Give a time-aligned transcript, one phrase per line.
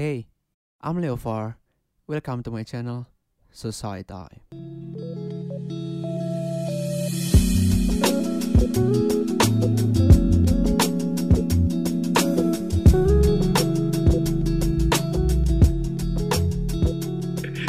[0.00, 0.32] Hey,
[0.80, 1.60] I'm Leofar.
[2.08, 3.04] Welcome to my channel,
[3.52, 4.40] Society.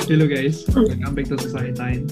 [0.07, 2.07] Halo guys, welcome back to Society Time.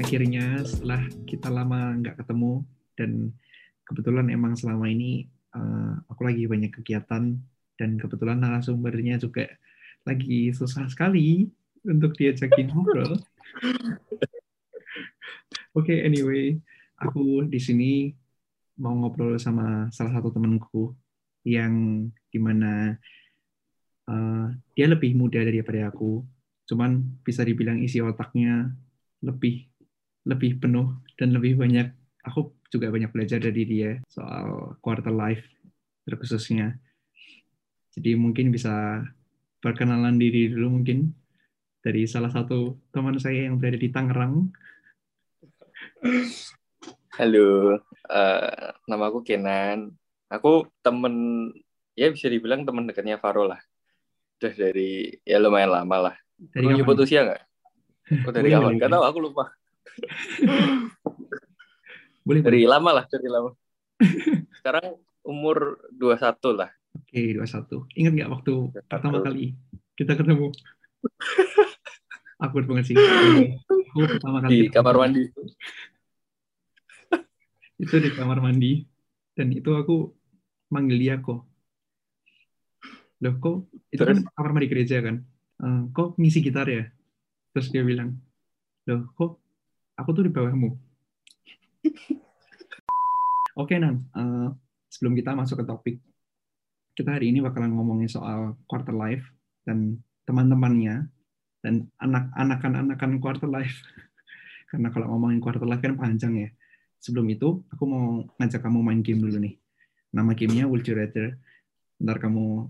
[0.00, 2.64] Akhirnya setelah kita lama nggak ketemu
[2.96, 3.36] dan
[3.84, 7.36] kebetulan emang selama ini uh, aku lagi banyak kegiatan
[7.80, 9.48] dan kebetulan narasumbernya juga
[10.04, 11.48] lagi susah sekali
[11.88, 13.16] untuk diajakin ngobrol.
[15.72, 16.60] Oke, okay, anyway,
[17.00, 18.12] aku di sini
[18.76, 20.92] mau ngobrol sama salah satu temanku
[21.46, 22.96] yang di mana
[24.08, 26.20] uh, dia lebih muda daripada aku,
[26.68, 28.72] cuman bisa dibilang isi otaknya
[29.24, 29.68] lebih
[30.28, 31.92] lebih penuh dan lebih banyak.
[32.28, 35.44] Aku juga banyak belajar dari dia soal quarter life
[36.04, 36.76] terkhususnya.
[38.00, 39.04] Jadi mungkin bisa
[39.60, 41.12] perkenalan diri dulu mungkin
[41.84, 44.48] dari salah satu teman saya yang berada di Tangerang.
[47.20, 47.76] Halo,
[48.08, 49.92] uh, nama aku Kenan.
[50.32, 51.12] Aku temen,
[51.92, 53.60] ya bisa dibilang temen dekatnya Faro lah.
[54.40, 56.16] Udah dari, ya lumayan lama lah.
[56.40, 57.42] Dari Lu nyebut usia nggak?
[58.24, 58.80] Oh, dari kapan?
[58.80, 59.52] Gak tau, aku lupa.
[62.24, 62.72] boleh, dari boleh.
[62.72, 63.52] lama lah, dari lama.
[64.56, 66.79] Sekarang umur 21 lah.
[66.96, 67.98] Oke, 21.
[67.98, 68.90] Ingat nggak waktu 21.
[68.90, 69.54] pertama kali
[69.94, 70.48] kita ketemu?
[72.44, 72.96] Aku banget sih.
[72.96, 74.66] Aku pertama kali.
[74.66, 75.28] Di kamar mandi.
[77.82, 78.72] itu di kamar mandi.
[79.36, 80.08] Dan itu aku
[80.72, 81.44] manggil dia kok.
[83.20, 84.24] Loh kok, itu kan Terus?
[84.24, 85.20] kan kamar mandi gereja kan?
[85.60, 86.88] Uh, kok ngisi gitar ya?
[87.52, 88.16] Terus dia bilang,
[88.88, 89.36] loh kok
[90.00, 90.72] aku tuh di bawahmu.
[93.60, 94.48] Oke Nan, uh,
[94.88, 95.96] sebelum kita masuk ke topik,
[97.00, 99.24] kita hari ini bakalan ngomongin soal quarter life
[99.64, 101.08] dan teman-temannya
[101.64, 103.80] dan anak-anakan-anakan quarter life.
[104.68, 106.52] Karena kalau ngomongin quarter life kan panjang ya.
[107.00, 109.56] Sebelum itu, aku mau ngajak kamu main game dulu nih.
[110.12, 111.40] Nama gamenya Would You Rather.
[111.96, 112.68] Ntar kamu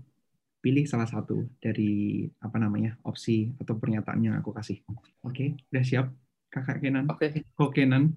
[0.63, 4.79] pilih salah satu dari apa namanya opsi atau pernyataan yang aku kasih.
[5.27, 6.07] Oke, udah siap,
[6.47, 7.11] kakak Kenan?
[7.11, 7.35] Oke.
[7.35, 7.51] Okay.
[7.59, 8.15] Kok Kenan?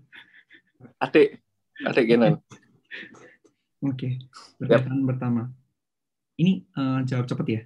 [1.02, 1.42] Adik,
[1.82, 2.38] adik Kenan.
[3.90, 4.22] Oke,
[4.62, 5.08] pertanyaan yep.
[5.10, 5.42] pertama.
[6.34, 7.60] Ini uh, jawab cepat ya?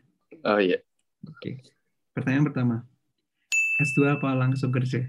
[0.44, 0.76] Oh iya.
[1.24, 1.64] Oke.
[2.12, 2.76] Pertanyaan pertama.
[3.80, 5.08] S2 apa langsung kerja?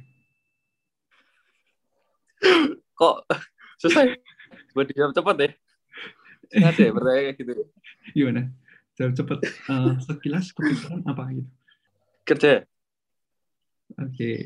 [2.95, 3.27] Kok
[3.81, 4.15] susah
[4.71, 5.49] buat dijawab cepat ya?
[6.55, 7.63] Ingat ya pertanyaan kayak gitu.
[8.15, 8.41] Gimana?
[8.95, 9.39] Jawab cepat.
[9.67, 11.49] Uh, sekilas kepikiran apa gitu?
[12.23, 12.53] Kerja.
[13.99, 14.15] Oke.
[14.15, 14.39] Okay.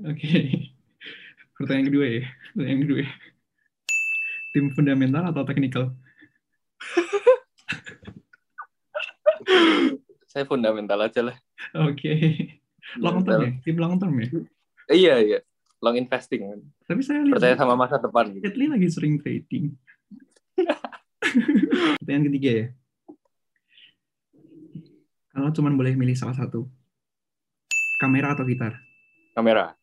[0.00, 0.16] Oke.
[0.16, 0.44] Okay.
[1.60, 2.22] Pertanyaan kedua ya.
[2.56, 3.04] Pertanyaan kedua.
[4.56, 5.92] Tim fundamental atau teknikal?
[10.32, 11.36] Saya fundamental aja lah.
[11.86, 11.96] Oke.
[11.96, 12.20] Okay.
[13.00, 13.50] Long term ya?
[13.64, 14.28] Tim long term ya?
[14.92, 15.38] Iya, iya.
[15.82, 16.46] Long investing.
[16.86, 18.30] Tapi saya lihat percaya sama masa depan.
[18.38, 19.74] Lately lagi sering trading.
[22.00, 22.66] Pertanyaan ketiga ya.
[25.36, 26.64] Kalau cuma boleh milih salah satu,
[28.00, 28.80] kamera atau gitar?
[29.36, 29.76] Kamera.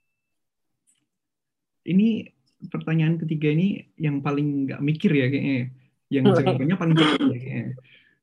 [1.85, 2.25] Ini
[2.74, 5.69] pertanyaan ketiga ini yang paling nggak mikir ya kayaknya.
[6.09, 7.74] Yang jawabannya paling cepat ya kayaknya.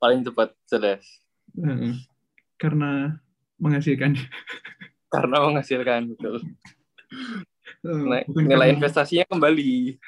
[0.01, 1.05] Paling cepat, jelas.
[2.61, 3.17] Karena
[3.61, 4.17] menghasilkan.
[5.13, 6.45] Karena menghasilkan, betul.
[7.81, 9.99] Nilai, nilai investasinya kembali.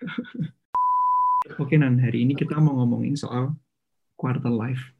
[1.59, 3.57] Oke Nan, hari ini kita mau ngomongin soal
[4.15, 4.95] quarter life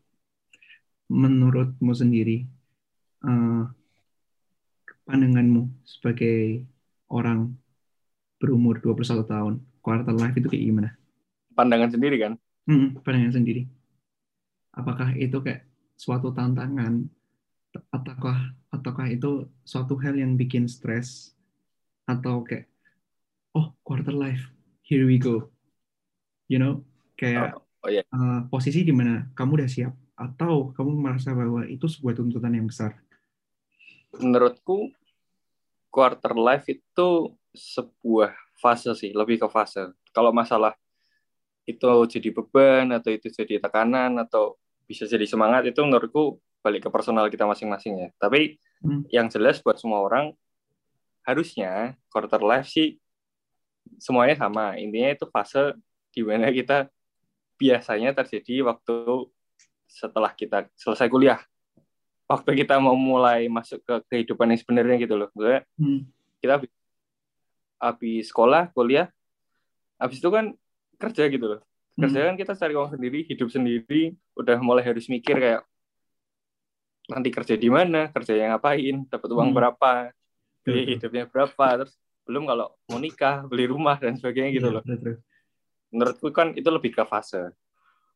[1.07, 2.49] menurutmu sendiri
[3.23, 3.69] uh,
[5.07, 6.67] pandanganmu sebagai
[7.13, 7.53] orang
[8.41, 9.55] berumur 21 tahun
[9.85, 10.91] quarter life itu kayak gimana?
[11.55, 12.33] Pandangan sendiri kan?
[12.67, 13.69] Hmm, pandangan sendiri.
[14.73, 15.69] Apakah itu kayak
[16.03, 17.07] suatu tantangan
[17.95, 21.39] ataukah ataukah itu suatu hal yang bikin stres
[22.11, 22.67] atau kayak
[23.55, 24.51] oh quarter life
[24.83, 25.47] here we go
[26.51, 26.83] you know
[27.15, 28.03] kayak oh, oh, yeah.
[28.11, 32.71] uh, posisi di mana kamu udah siap atau kamu merasa bahwa itu sebuah tuntutan yang
[32.71, 32.95] besar?
[34.15, 34.93] Menurutku
[35.91, 39.91] quarter life itu sebuah fase sih, lebih ke fase.
[40.15, 40.77] Kalau masalah
[41.67, 44.59] itu jadi beban atau itu jadi tekanan atau
[44.93, 48.09] bisa jadi semangat itu menurutku balik ke personal kita masing-masing ya.
[48.21, 49.09] Tapi hmm.
[49.09, 50.37] yang jelas buat semua orang
[51.25, 53.01] harusnya quarter life sih
[53.97, 54.77] semuanya sama.
[54.77, 55.75] Intinya itu fase
[56.13, 56.93] di mana kita
[57.57, 59.27] biasanya terjadi waktu
[59.89, 61.41] setelah kita selesai kuliah
[62.33, 66.01] waktu kita mau mulai masuk ke kehidupan yang sebenarnya gitu loh Maksudnya, hmm.
[66.41, 66.71] kita habis,
[67.77, 69.07] habis sekolah kuliah
[70.01, 70.57] habis itu kan
[70.97, 71.61] kerja gitu loh
[71.93, 72.29] kerja hmm.
[72.33, 74.03] kan kita cari uang sendiri hidup sendiri
[74.33, 75.63] udah mulai harus mikir kayak
[77.07, 79.57] nanti kerja di mana kerja yang ngapain dapat uang Hmm.
[79.59, 79.93] berapa
[80.63, 80.97] Betul.
[80.97, 84.85] hidupnya berapa terus belum kalau mau nikah beli rumah dan sebagainya gitu Iya, loh
[85.93, 87.51] menurutku kan itu lebih ke fase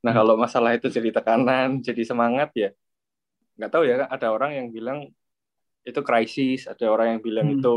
[0.01, 0.19] nah Hmm.
[0.23, 2.71] kalau masalah itu jadi tekanan jadi semangat ya
[3.59, 5.11] nggak tahu ya ada orang yang bilang
[5.83, 7.57] itu krisis ada orang yang bilang Hmm.
[7.59, 7.75] itu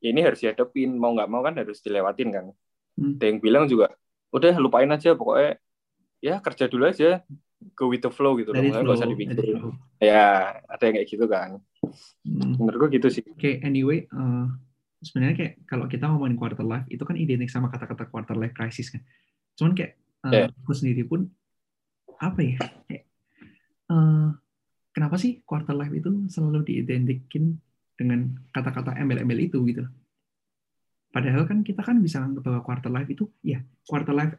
[0.00, 2.46] ya ini harus dihadapin mau nggak mau kan harus dilewatin kan
[2.96, 3.20] Hmm.
[3.20, 3.92] ada yang bilang juga
[4.32, 5.60] udah lupain aja pokoknya
[6.24, 7.20] ya kerja dulu aja
[7.76, 9.72] go with the flow gitu loh nggak usah flow.
[10.02, 11.60] ya ada yang kayak gitu kan
[12.22, 12.54] Hmm.
[12.54, 14.46] menurutku gitu sih Oke, anyway, eh,
[15.02, 18.94] sebenarnya kayak kalau kita ngomongin quarter life itu kan identik sama kata-kata quarter life crisis
[18.94, 19.02] kan.
[19.58, 19.98] Cuman kayak
[20.30, 20.48] eh, Yeah.
[20.62, 21.26] aku sendiri pun
[22.22, 22.54] apa ya?
[22.86, 23.04] Kayak,
[23.90, 24.28] eh,
[24.94, 27.58] kenapa sih quarter life itu selalu diidentikin
[27.98, 29.82] dengan kata-kata embel-embel itu gitu?
[31.12, 34.32] Padahal kan kita kan bisa anggap bahwa quarter life itu ya quarter life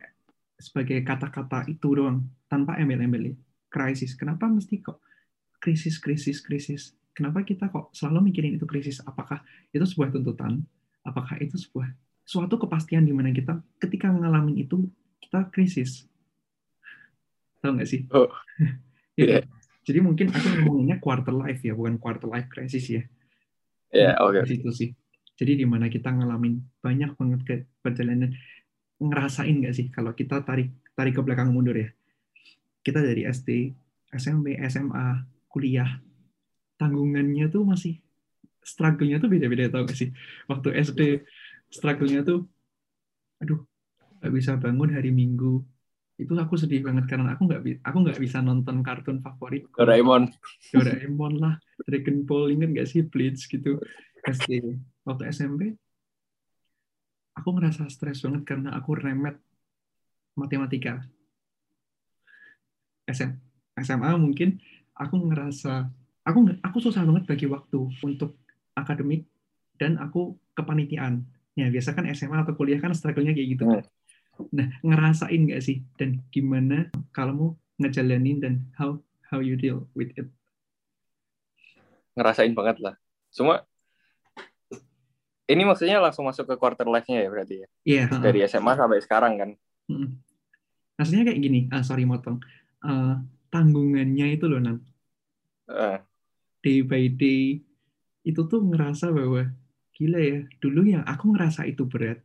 [0.58, 3.38] sebagai kata-kata itu doang tanpa embel-embel
[3.70, 4.18] krisis.
[4.18, 5.02] Kenapa mesti kok
[5.62, 6.98] krisis, krisis, krisis?
[7.14, 8.98] Kenapa kita kok selalu mikirin itu krisis?
[9.06, 10.66] Apakah itu sebuah tuntutan?
[11.06, 11.94] Apakah itu sebuah
[12.26, 14.90] suatu kepastian di mana kita ketika ngalamin itu
[15.22, 16.10] kita krisis?
[17.62, 18.10] Tahu nggak sih?
[18.10, 18.26] Oh.
[18.58, 18.82] Gitu.
[19.14, 19.46] Iya.
[19.86, 23.06] Jadi mungkin aku ngomonginnya quarter life ya, bukan quarter life crisis ya.
[23.94, 24.90] ya oke Di situ sih.
[25.44, 28.32] Jadi di mana kita ngalamin banyak banget ke perjalanan
[28.96, 31.92] ngerasain nggak sih kalau kita tarik tarik ke belakang mundur ya.
[32.80, 33.76] Kita dari SD,
[34.16, 35.20] SMP, SMA,
[35.52, 36.00] kuliah,
[36.80, 38.00] tanggungannya tuh masih
[38.64, 40.16] struggle-nya tuh beda-beda tau gak sih?
[40.48, 41.02] Waktu SD
[41.68, 42.48] struggle-nya tuh
[43.44, 43.60] aduh
[44.24, 45.60] nggak bisa bangun hari Minggu.
[46.16, 49.68] Itu aku sedih banget karena aku nggak aku nggak bisa nonton kartun favorit.
[49.76, 50.32] Doraemon.
[50.72, 53.04] Doraemon lah, Dragon Ball ingat gak sih?
[53.04, 53.76] Bleach gitu.
[54.24, 55.76] SD waktu SMP
[57.34, 59.38] aku ngerasa stres banget karena aku remet
[60.38, 61.04] matematika.
[63.04, 63.36] SM,
[63.84, 64.64] SMA mungkin
[64.96, 65.92] aku ngerasa
[66.24, 68.40] aku aku susah banget bagi waktu untuk
[68.78, 69.28] akademik
[69.76, 71.28] dan aku kepanitiaan.
[71.54, 73.66] Ya biasa kan SMA atau kuliah kan struggle-nya kayak gitu
[74.34, 74.50] Hmm.
[74.50, 75.86] nah ngerasain nggak sih?
[75.94, 78.98] Dan gimana kalau mau ngejalanin dan how
[79.30, 80.26] how you deal with it?
[82.18, 82.96] Ngerasain banget lah.
[83.30, 83.62] Cuma
[85.46, 88.06] ini maksudnya langsung masuk ke quarter life-nya ya berarti ya Iya.
[88.20, 89.52] dari SMA sampai sekarang kan
[89.84, 90.16] Mm.
[90.96, 92.40] Maksudnya kayak gini, ah sorry motong.
[92.80, 93.16] Eh,
[93.52, 94.80] tanggungannya itu loh Nan,
[95.68, 96.00] Eh,
[96.64, 97.60] day by day
[98.24, 99.52] itu tuh ngerasa bahwa
[99.92, 102.24] gila ya, dulu yang aku ngerasa itu berat.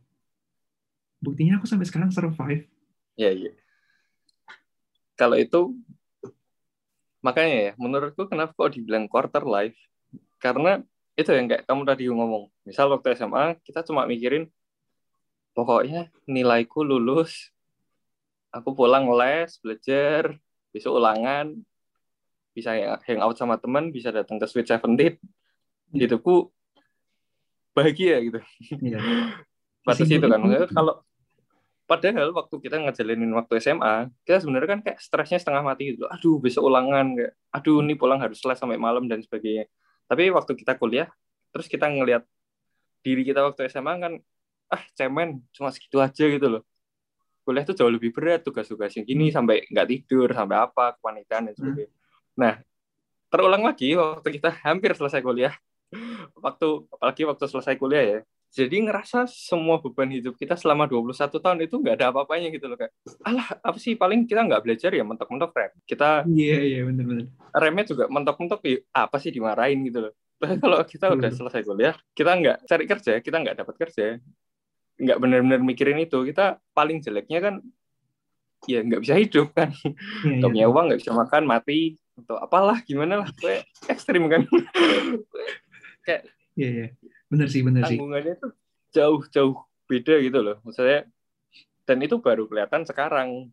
[1.19, 2.63] Buktinya aku sampai sekarang survive.
[3.17, 3.51] ya iya
[5.19, 5.75] kalau itu
[7.19, 9.75] makanya ya menurutku kenapa kok dibilang quarter life
[10.39, 10.79] karena
[11.19, 12.47] itu yang kayak kamu tadi ngomong.
[12.63, 14.47] Misal waktu SMA kita cuma mikirin
[15.51, 17.51] pokoknya nilaiku lulus
[18.55, 20.39] aku pulang les belajar
[20.71, 21.59] besok ulangan
[22.55, 22.73] bisa
[23.03, 25.19] hangout sama teman bisa datang ke Sweet Seventeen.
[25.91, 26.47] Hidupku
[27.75, 28.39] bahagia gitu.
[28.79, 28.99] Iya.
[29.87, 30.39] batas itu kan.
[30.39, 30.95] Maksudnya kalau
[31.89, 36.05] padahal waktu kita ngejalanin waktu SMA kita sebenarnya kan kayak stresnya setengah mati gitu.
[36.07, 39.65] Aduh besok ulangan kayak aduh ini pulang harus les sampai malam dan sebagainya
[40.09, 41.05] tapi waktu kita kuliah
[41.53, 42.25] terus kita ngelihat
[43.05, 44.13] diri kita waktu SMA kan
[44.69, 46.63] ah cemen cuma segitu aja gitu loh.
[47.45, 51.53] Kuliah tuh jauh lebih berat tugas-tugas yang gini sampai nggak tidur sampai apa kepanitiaan dan
[51.53, 51.93] sebagainya.
[52.37, 52.53] Nah
[53.29, 55.53] terulang lagi waktu kita hampir selesai kuliah.
[56.45, 61.57] Waktu apalagi waktu selesai kuliah ya jadi ngerasa semua beban hidup kita selama 21 tahun
[61.69, 63.93] itu nggak ada apa-apanya gitu loh kayak alah apa sih?
[63.93, 65.71] Paling kita nggak belajar ya mentok-mentok rem.
[65.85, 67.29] Kita Iya, iya benar-benar.
[67.53, 69.85] remnya juga mentok-mentok apa sih dimarahin?
[69.85, 70.13] Gitu loh.
[70.41, 74.05] Tapi kalau kita udah selesai kuliah kita nggak cari kerja kita nggak dapat kerja.
[74.97, 76.17] Nggak benar-benar mikirin itu.
[76.25, 77.55] Kita paling jeleknya kan
[78.65, 79.69] ya nggak bisa hidup kan.
[80.25, 80.53] Iya, nggak iya.
[80.57, 83.29] punya uang nggak bisa makan mati atau apalah gimana lah.
[83.37, 84.41] Kayak ekstrim kan.
[86.59, 86.87] Iya, iya.
[87.29, 87.97] Benar sih, benar sih.
[87.97, 88.47] tanggungannya itu
[88.89, 89.55] jauh-jauh
[89.89, 91.05] beda gitu loh maksudnya
[91.85, 93.49] dan itu baru kelihatan sekarang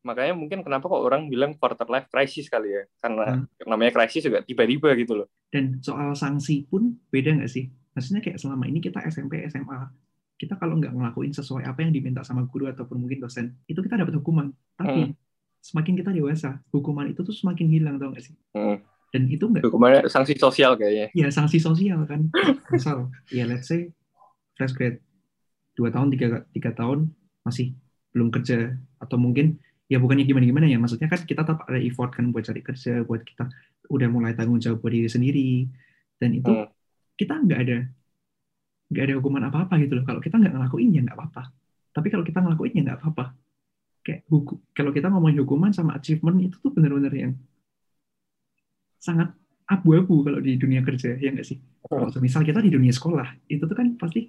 [0.00, 4.40] makanya mungkin kenapa kok orang bilang quarter life crisis kali ya karena namanya crisis juga
[4.40, 7.66] tiba-tiba gitu loh Dan soal sanksi pun beda nggak sih?
[7.90, 9.90] Maksudnya kayak selama ini kita SMP, SMA,
[10.38, 13.98] kita kalau nggak ngelakuin sesuai apa yang diminta sama guru ataupun mungkin dosen, itu kita
[13.98, 14.54] dapat hukuman.
[14.78, 15.10] Tapi
[15.58, 18.34] semakin kita dewasa, hukuman itu tuh semakin hilang, tau nggak sih?
[18.54, 18.78] Hmm.
[19.10, 22.30] Dan itu nggak, hukumannya sanksi sosial kayaknya ya sanksi sosial kan.
[22.70, 23.90] Misal, ya let's say
[24.54, 25.02] fresh grade,
[25.74, 27.10] dua tahun, tiga, tiga tahun
[27.42, 27.74] masih
[28.14, 29.58] belum kerja, atau mungkin
[29.90, 33.26] ya bukannya gimana-gimana ya, maksudnya kan kita tetap ada effort kan buat cari kerja, buat
[33.26, 33.50] kita
[33.90, 35.66] udah mulai tanggung jawab buat diri sendiri,
[36.22, 36.70] dan itu Hmm.
[37.18, 37.78] kita nggak ada
[38.90, 40.04] nggak ada hukuman apa-apa gitu loh.
[40.06, 41.42] Kalau kita nggak ngelakuin ya nggak apa-apa.
[41.90, 43.24] Tapi kalau kita ngelakuin ya nggak apa-apa.
[44.06, 47.32] Kayak hukum, kalau kita ngomongin hukuman sama achievement itu tuh bener-bener yang
[49.00, 49.32] sangat
[49.64, 51.56] abu-abu kalau di dunia kerja ya nggak sih?
[51.88, 54.28] Kalau misal kita di dunia sekolah itu tuh kan pasti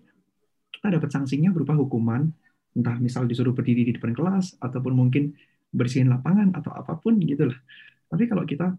[0.72, 2.32] kita dapat sanksinya berupa hukuman
[2.72, 5.36] entah misal disuruh berdiri di depan kelas ataupun mungkin
[5.76, 7.60] bersihin lapangan atau apa pun gitu lah.
[8.08, 8.72] Tapi kalau kita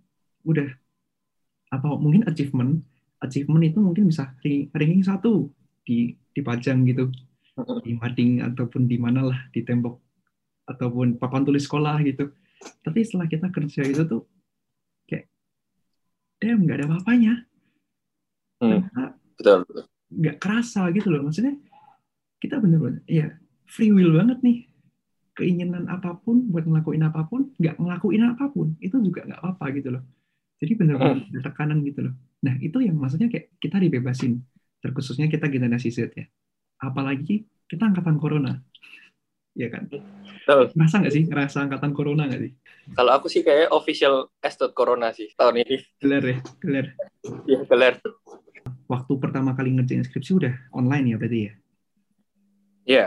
[0.49, 0.69] udah
[1.73, 2.81] atau mungkin achievement
[3.21, 4.33] achievement itu mungkin bisa
[4.73, 5.53] ranking satu
[5.85, 7.13] di dipajang gitu.
[7.85, 10.01] Di mading ataupun di mana lah di tembok
[10.65, 12.33] ataupun papan tulis sekolah gitu.
[12.81, 14.25] Tapi setelah kita kerja itu tuh
[16.43, 17.35] damn nggak ada apa-apanya.
[18.59, 18.83] Hmm,
[19.39, 19.63] betul,
[20.11, 21.23] nggak kerasa gitu loh.
[21.23, 21.55] Maksudnya
[22.43, 23.31] kita bener-bener ya
[23.71, 24.59] free will banget nih.
[25.33, 29.65] Keinginan apa pun buat ngelakuin apa pun nggak ngelakuin apa pun itu juga nggak apa-apa
[29.79, 30.03] gitu loh.
[30.59, 32.15] Jadi bener-bener ada tekanan gitu loh.
[32.43, 34.43] Nah itu yang maksudnya kayak kita dibebasin.
[34.83, 36.27] Terkhususnya kita generasi Z ya.
[36.83, 38.59] Apalagi kita angkatan corona
[39.53, 40.75] ya kan Betul.
[40.75, 42.53] Ngerasa nggak sih ngerasa angkatan corona nggak sih
[42.93, 44.59] Kalau aku sih kayak official S.
[44.75, 45.77] Corona sih tahun ini.
[46.03, 46.87] gelar ya gelar
[47.47, 47.95] Ya, gelar.
[48.87, 51.53] waktu pertama kali ngerjain skripsi udah online ya berarti ya
[52.83, 53.07] Ya.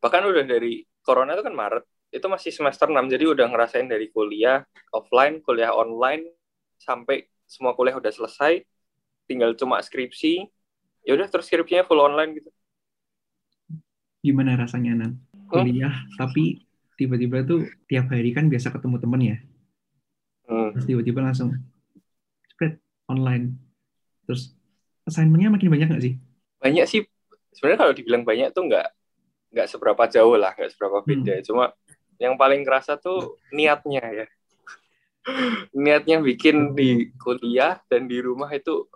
[0.00, 1.84] Bahkan udah dari Corona itu kan Maret.
[2.08, 6.24] Itu masih semester 6, jadi udah ngerasain dari kuliah offline, kuliah online,
[6.80, 8.64] sampai semua kuliah udah selesai,
[9.26, 10.46] tinggal cuma skripsi,
[11.02, 12.48] ya udah terus skripsinya full online gitu.
[14.24, 15.20] Gimana rasanya nan
[15.52, 16.64] kuliah tapi
[16.96, 19.38] tiba-tiba tuh tiap hari kan biasa ketemu temen ya
[20.44, 20.76] Hmm.
[20.76, 21.56] terus tiba-tiba langsung
[22.52, 22.76] spread
[23.08, 23.56] online
[24.28, 24.52] terus
[25.04, 26.14] assignmentnya makin banyak nggak sih
[26.60, 27.04] Banyak sih,
[27.52, 28.88] sebenarnya kalau dibilang banyak tuh nggak
[29.52, 31.44] nggak seberapa jauh lah, nggak seberapa beda.
[31.44, 31.76] Cuma
[32.16, 34.26] yang paling kerasa tuh niatnya ya.
[35.76, 38.88] niatnya bikin di kuliah dan di rumah itu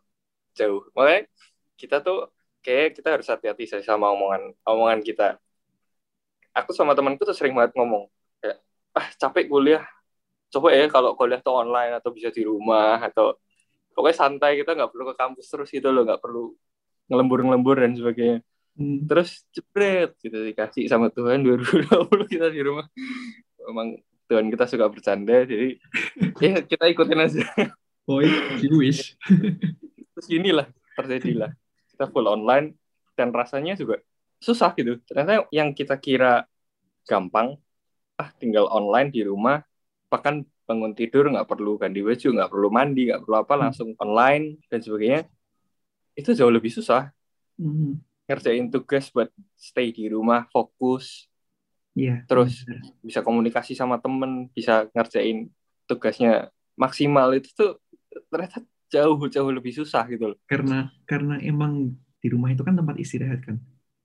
[0.57, 0.81] jauh.
[0.97, 1.29] Makanya
[1.77, 5.39] kita tuh kayak kita harus hati-hati sama omongan omongan kita.
[6.57, 8.11] Aku sama temanku tuh sering banget ngomong
[8.43, 8.59] kayak
[8.97, 9.85] ah capek kuliah.
[10.49, 13.37] Coba ya kalau kuliah tuh online atau bisa di rumah atau
[13.93, 16.57] pokoknya santai kita nggak perlu ke kampus terus gitu loh nggak perlu
[17.09, 18.39] ngelembur-ngelembur dan sebagainya.
[18.79, 19.05] Hmm.
[19.11, 22.87] Terus jebret gitu dikasih sama Tuhan 2020 kita di rumah.
[23.69, 23.99] Emang
[24.29, 25.81] Tuhan kita suka bercanda jadi
[26.45, 27.45] ya kita ikutin aja.
[28.09, 28.25] boy
[28.65, 29.21] Jewish
[30.17, 30.67] Terus inilah
[30.99, 31.55] terjadilah.
[31.99, 32.79] Kita full online
[33.19, 33.99] dan rasanya juga
[34.39, 35.03] susah gitu.
[35.03, 36.47] Ternyata yang kita kira
[37.03, 37.59] gampang,
[38.15, 39.59] ah tinggal online di rumah,
[40.07, 44.63] bahkan bangun tidur nggak perlu ganti baju, nggak perlu mandi, nggak perlu apa, langsung online
[44.71, 45.27] dan sebagainya.
[46.15, 47.11] Itu jauh lebih susah.
[47.59, 47.99] Hmm.
[48.31, 51.27] Ngerjain tugas buat stay di rumah, fokus,
[51.99, 52.23] Iya.
[52.31, 52.95] Terus benar.
[53.03, 55.51] bisa komunikasi sama temen, bisa ngerjain
[55.91, 57.83] tugasnya maksimal itu tuh
[58.31, 60.39] ternyata jauh jauh lebih susah gitu loh.
[60.49, 63.57] karena karena emang di rumah itu kan tempat istirahat kan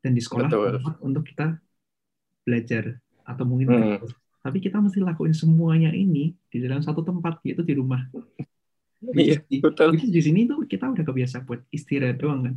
[0.04, 0.78] dan di sekolah Betul.
[0.80, 1.58] tempat untuk kita
[2.44, 4.00] belajar atau mungkin Hmm.
[4.44, 8.04] tapi kita mesti lakuin semuanya ini di dalam satu tempat yaitu di rumah
[9.04, 10.00] Iya, Di- betul.
[10.00, 12.56] di sini tuh kita udah kebiasa buat istirahat doang kan.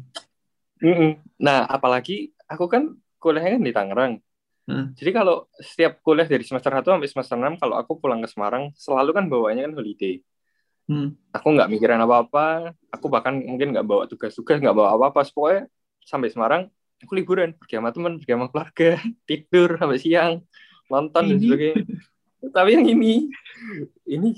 [1.43, 4.13] Nah, apalagi aku kan kuliahnya kan di Tangerang.
[4.67, 4.95] Hmm.
[4.95, 8.71] Jadi kalau setiap kuliah dari semester 1 sampai semester 6, kalau aku pulang ke Semarang,
[8.79, 10.23] selalu kan bawanya kan holiday.
[10.87, 11.19] Hmm.
[11.35, 15.27] Aku nggak mikirin apa-apa, aku bahkan mungkin nggak bawa tugas-tugas, nggak bawa apa-apa.
[15.35, 15.67] Pokoknya
[16.07, 16.63] sampai Semarang,
[17.03, 18.91] aku liburan, pergi sama teman, pergi sama keluarga,
[19.29, 20.33] tidur sampai siang,
[20.87, 21.83] nonton dan sebagainya.
[22.47, 23.27] Tapi yang ini,
[24.07, 24.29] ini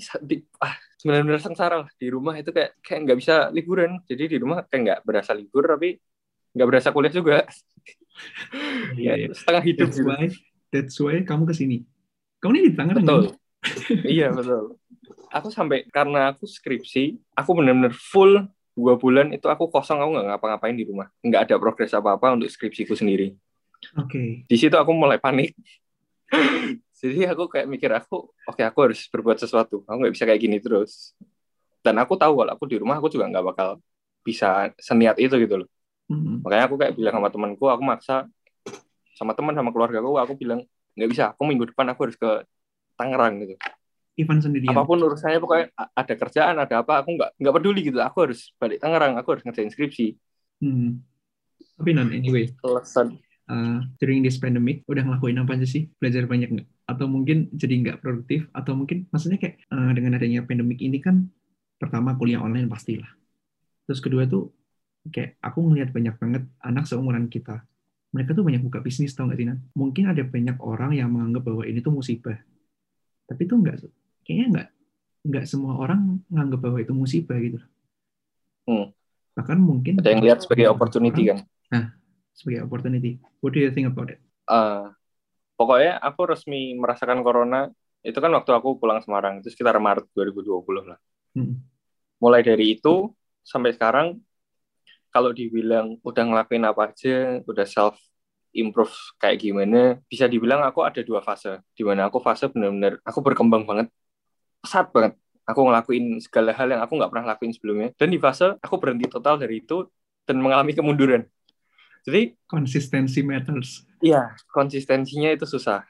[0.57, 0.73] ah,
[1.05, 1.89] benar-benar sengsara lah.
[1.93, 4.01] Di rumah itu kayak kayak nggak bisa liburan.
[4.09, 6.01] Jadi di rumah kayak nggak berasa libur, tapi
[6.57, 7.45] nggak berasa kuliah juga.
[8.97, 9.27] Iya, Ya, iya.
[9.31, 10.09] setengah hidup that's gitu.
[10.09, 10.25] why
[10.73, 11.77] that's why kamu ke sini
[12.43, 13.23] kamu ini di Tangerang Betul.
[13.23, 13.35] kan?
[14.03, 14.75] iya betul.
[15.29, 18.49] Aku sampai karena aku skripsi, aku benar-benar full
[18.79, 22.47] dua bulan itu aku kosong, aku nggak ngapa-ngapain di rumah, nggak ada progres apa-apa untuk
[22.47, 23.35] skripsiku sendiri.
[23.99, 25.51] oke Di situ aku mulai panik.
[26.99, 29.83] Jadi aku kayak mikir aku, oke aku harus berbuat sesuatu.
[29.87, 31.15] Aku nggak bisa kayak gini terus.
[31.79, 33.69] Dan aku tahu kalau aku di rumah aku juga nggak bakal
[34.23, 35.69] bisa seniat itu gitu loh.
[36.11, 36.43] Hmm.
[36.43, 38.27] Makanya aku kayak bilang sama temanku, aku maksa
[39.15, 40.63] sama teman sama keluarga aku, aku bilang
[40.95, 41.23] nggak bisa.
[41.35, 42.43] Aku minggu depan aku harus ke
[42.99, 43.55] Tangerang gitu.
[44.19, 44.75] Ivan sendirian.
[44.75, 48.03] Apa pun urusannya pokoknya ada kerjaan ada apa aku nggak nggak peduli gitu.
[48.03, 50.07] Aku harus balik Tangerang aku harus ngerjain skripsi.
[50.59, 50.99] Hmm.
[51.79, 52.51] tapi non anyway.
[52.59, 53.15] Alasan.
[53.47, 55.87] Uh, during this pandemic udah ngelakuin apa aja sih?
[55.95, 56.67] Belajar banyak nggak?
[56.91, 58.51] Atau mungkin jadi nggak produktif?
[58.51, 61.31] Atau mungkin maksudnya kayak uh, dengan adanya pandemic ini kan
[61.79, 63.07] pertama kuliah online pastilah.
[63.87, 64.51] Terus kedua tuh
[65.07, 67.63] kayak aku ngelihat banyak banget anak seumuran kita.
[68.11, 69.63] Mereka tuh banyak buka bisnis tau nggak sih Nan?
[69.77, 72.35] mungkin ada banyak orang yang menganggap bahwa ini tuh musibah.
[73.25, 73.77] Tapi tuh nggak
[74.29, 74.67] kayaknya nggak
[75.25, 77.57] nggak semua orang menganggap bahwa itu musibah gitu.
[78.69, 78.93] Hmm.
[79.33, 81.41] bahkan mungkin ada yang lihat sebagai opportunity kan?
[82.37, 83.17] Sebagai opportunity.
[83.41, 84.21] What do you think about it?
[84.45, 84.85] Eh,
[85.57, 87.71] pokoknya aku resmi merasakan corona
[88.05, 90.99] itu kan waktu aku pulang Semarang itu sekitar Maret 2020 lah.
[91.33, 91.61] Hmm.
[92.19, 94.19] mulai dari itu sampai sekarang
[95.13, 97.95] kalau dibilang udah ngelakuin apa aja udah self
[98.51, 103.21] improve kayak gimana bisa dibilang aku ada dua fase di mana aku fase benar-benar aku
[103.21, 103.87] berkembang banget
[104.61, 105.13] pesat banget.
[105.49, 107.89] Aku ngelakuin segala hal yang aku nggak pernah lakuin sebelumnya.
[107.97, 109.89] Dan di fase aku berhenti total dari itu
[110.29, 111.25] dan mengalami kemunduran.
[112.05, 113.83] Jadi Konsistensi matters.
[113.99, 115.83] Iya, konsistensinya itu susah.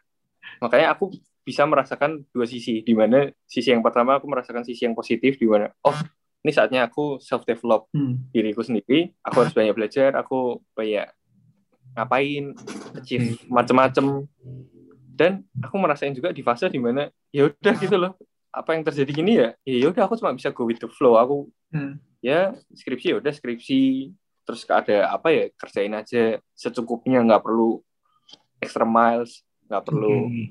[0.64, 1.14] Makanya aku
[1.46, 5.46] bisa merasakan dua sisi, di mana sisi yang pertama aku merasakan sisi yang positif, di
[5.50, 5.98] mana oh
[6.46, 8.22] ini saatnya aku self develop Hmm.
[8.32, 11.10] diriku sendiri, aku harus banyak belajar, aku banyak
[11.98, 12.54] ngapain,
[12.96, 14.30] achieve macem-macem,
[15.18, 18.14] dan aku merasain juga di fase di mana ya udah gitu loh,
[18.50, 21.50] apa yang terjadi gini ya, ya udah aku cuma bisa go with the flow, aku
[21.70, 22.02] Hmm.
[22.18, 24.10] ya skripsi ya udah skripsi
[24.42, 27.86] terus ada apa ya kerjain aja secukupnya nggak perlu
[28.58, 30.50] extra miles nggak perlu Oke.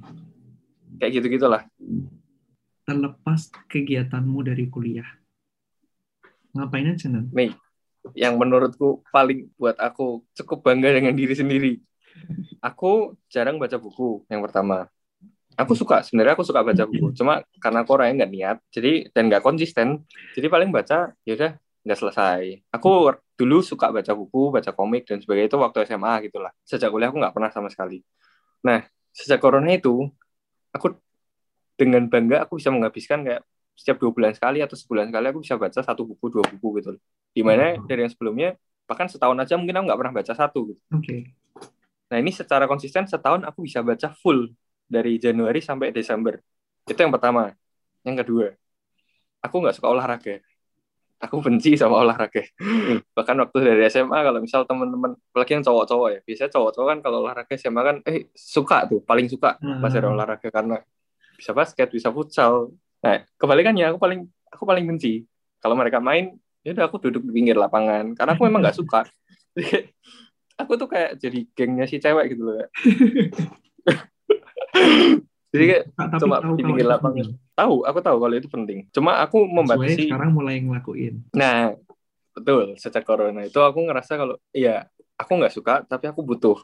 [1.03, 1.67] kayak gitu gitulah
[2.87, 5.05] Terlepas kegiatanmu dari kuliah,
[6.55, 7.27] ngapain aja Nan?
[7.35, 7.53] nih
[8.15, 11.73] yang menurutku paling buat aku cukup bangga dengan diri sendiri
[12.63, 14.87] aku jarang baca buku yang pertama
[15.59, 19.27] aku suka sebenarnya aku suka baca buku cuma karena aku orangnya nggak niat jadi dan
[19.27, 20.07] nggak konsisten
[20.39, 21.53] jadi paling baca ya udah
[21.89, 22.43] nggak selesai.
[22.69, 23.09] Aku
[23.41, 26.53] dulu suka baca buku baca komik dan sebagainya itu waktu SMA gitulah.
[26.69, 28.05] Sejak kuliah aku nggak pernah sama sekali.
[28.61, 30.05] Nah sejak corona itu
[30.69, 30.93] aku
[31.81, 33.41] dengan bangga aku bisa menghabiskan kayak
[33.73, 36.99] setiap dua bulan sekali atau sebulan sekali aku bisa baca satu buku dua buku gitu
[37.31, 38.59] di mana dari yang sebelumnya
[38.91, 40.81] bahkan setahun aja mungkin aku nggak pernah baca satu gitu.
[40.93, 41.33] Oke.
[42.13, 44.53] Nah ini secara konsisten setahun aku bisa baca full
[44.89, 46.41] dari Januari sampai Desember.
[46.83, 47.53] Itu yang pertama.
[48.03, 48.47] Yang kedua,
[49.39, 50.41] aku nggak suka olahraga.
[51.19, 52.41] Aku benci sama olahraga.
[53.17, 57.19] Bahkan waktu dari SMA kalau misal teman-teman, apalagi yang cowok-cowok ya, biasanya cowok-cowok kan kalau
[57.27, 60.15] olahraga SMA kan, eh suka tuh, paling suka pas ada Hmm.
[60.15, 60.79] olahraga karena
[61.35, 62.71] bisa basket, bisa futsal.
[63.03, 65.27] Nah kebalikannya aku paling aku paling benci
[65.59, 69.03] kalau mereka main, ya udah aku duduk di pinggir lapangan karena aku memang nggak suka.
[70.59, 72.67] Aku tuh kayak jadi gengnya si cewek gitu loh.
[75.53, 77.17] Jadi kayak tapi cuma tahu di kalau pinggir itu lapangan.
[77.25, 77.29] penting.
[77.57, 78.79] tahu, aku tahu kalau itu penting.
[78.93, 80.03] Cuma aku Sesuai membatasi.
[80.05, 81.15] sekarang mulai ngelakuin.
[81.33, 81.73] Nah,
[82.37, 82.77] betul.
[82.77, 84.85] Sejak corona itu aku ngerasa kalau iya,
[85.17, 86.61] aku nggak suka, tapi aku butuh.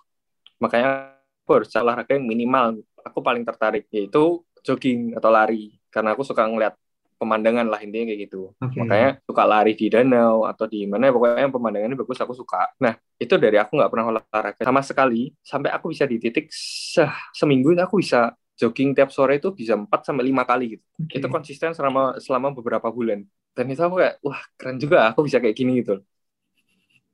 [0.61, 2.85] Makanya aku harus olahraga yang minimal.
[3.05, 5.81] Aku paling tertarik yaitu jogging atau lari.
[5.89, 6.77] Karena aku suka ngeliat
[7.25, 8.53] pemandangan lah intinya kayak gitu.
[8.61, 8.77] Oke.
[8.85, 12.69] Makanya suka lari di danau atau di mana pokoknya yang pemandangannya bagus aku suka.
[12.85, 17.03] Nah itu dari aku nggak pernah olahraga sama sekali sampai aku bisa di titik se
[17.33, 20.85] seminggu itu aku bisa jogging tiap sore itu bisa 4 sampai lima kali gitu.
[21.01, 21.19] Oke.
[21.19, 23.25] Itu konsisten selama selama beberapa bulan.
[23.57, 26.05] Dan itu aku kayak wah keren juga aku bisa kayak gini gitu.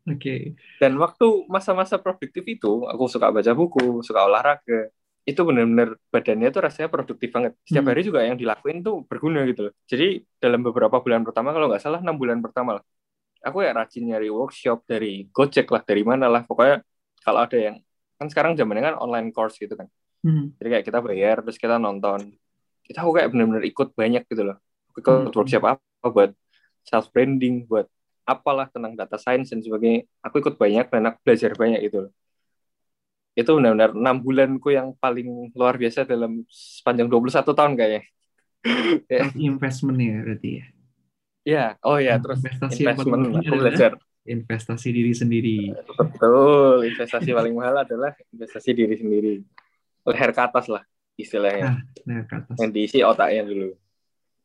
[0.09, 0.57] Oke.
[0.81, 4.91] Dan waktu masa-masa produktif itu aku suka baca buku, suka olahraga.
[5.25, 7.53] Itu benar-benar badannya tuh rasanya produktif banget.
[7.63, 7.91] Setiap Hmm.
[7.93, 9.75] hari juga yang dilakuin tuh berguna gitu loh.
[9.87, 12.85] Jadi dalam beberapa bulan pertama kalau nggak salah enam bulan pertama lah.
[13.41, 16.45] Aku ya rajin nyari workshop dari Gojek lah, dari mana lah.
[16.45, 16.85] Pokoknya
[17.25, 17.77] kalau ada yang
[18.21, 19.89] kan sekarang zamannya kan online course gitu kan.
[20.21, 20.53] Hmm.
[20.61, 22.37] Jadi kayak kita bayar terus kita nonton.
[22.85, 24.57] Kita aku kayak benar-benar ikut banyak gitu loh.
[24.93, 25.33] Ikut Hmm.
[25.33, 26.31] workshop apa buat
[26.85, 27.89] self branding, buat
[28.29, 30.05] apalah tentang data science dan sebagainya.
[30.21, 32.13] Aku ikut banyak dan aku belajar banyak gitu loh.
[33.35, 38.03] Itu benar-benar enam bulanku yang paling luar biasa dalam sepanjang 21 tahun kayaknya.
[39.09, 39.25] Ya.
[39.41, 40.67] Investment ya berarti ya.
[41.41, 43.91] Ya, oh ya, terus investasi investment aku belajar.
[44.21, 45.59] Investasi diri sendiri.
[45.97, 49.41] Betul, investasi paling mahal adalah investasi diri sendiri.
[50.05, 50.85] Leher ke atas lah
[51.17, 51.81] istilahnya.
[52.05, 52.57] Nah, ke atas.
[52.61, 53.73] yang diisi otaknya dulu.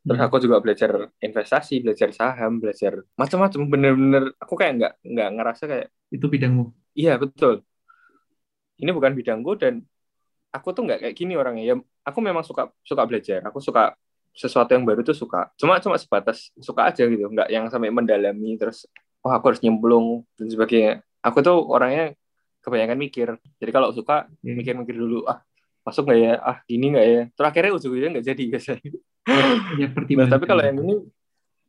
[0.06, 0.26] Terus Hmm.
[0.30, 3.60] aku juga belajar investasi, belajar saham, belajar macam-macam.
[3.68, 6.72] Bener-bener aku kayak nggak nggak ngerasa kayak Itu bidangmu.
[6.96, 7.60] iya betul.
[8.76, 9.80] Ini bukan bidangku dan
[10.52, 11.64] aku tuh nggak kayak gini orangnya.
[11.64, 13.40] Ya, aku memang suka suka belajar.
[13.48, 13.96] Aku suka
[14.36, 15.48] sesuatu yang baru tuh suka.
[15.56, 18.84] Cuma cuma sebatas suka aja gitu, nggak yang sampai mendalami terus
[19.24, 20.92] oh aku harus nyemplung dan sebagainya.
[21.24, 22.12] Aku tuh orangnya
[22.60, 23.28] kebanyakan mikir.
[23.58, 24.52] Jadi kalau suka Oke.
[24.52, 25.40] mikir-mikir dulu ah
[25.86, 28.90] masuk nggak ya ah gini nggak ya terakhirnya ujung-ujungnya nggak jadi biasanya
[29.26, 30.32] Nah, pertimbangan.
[30.38, 30.94] tapi kalau yang ini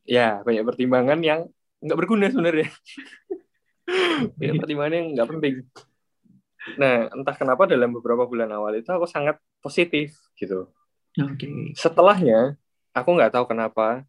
[0.06, 1.40] ya banyak pertimbangan yang
[1.82, 2.70] nggak berguna sebenarnya.
[4.38, 5.56] banyak pertimbangan yang nggak penting.
[6.76, 10.68] Nah, entah kenapa dalam beberapa bulan awal itu aku sangat positif gitu.
[11.16, 11.72] Oke.
[11.74, 12.60] Setelahnya,
[12.92, 14.04] aku nggak tahu kenapa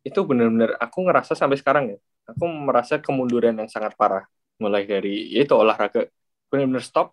[0.00, 4.24] itu benar-benar aku ngerasa sampai sekarang ya, aku merasa kemunduran yang sangat parah.
[4.56, 6.08] Mulai dari ya itu olahraga
[6.48, 7.12] benar-benar stop,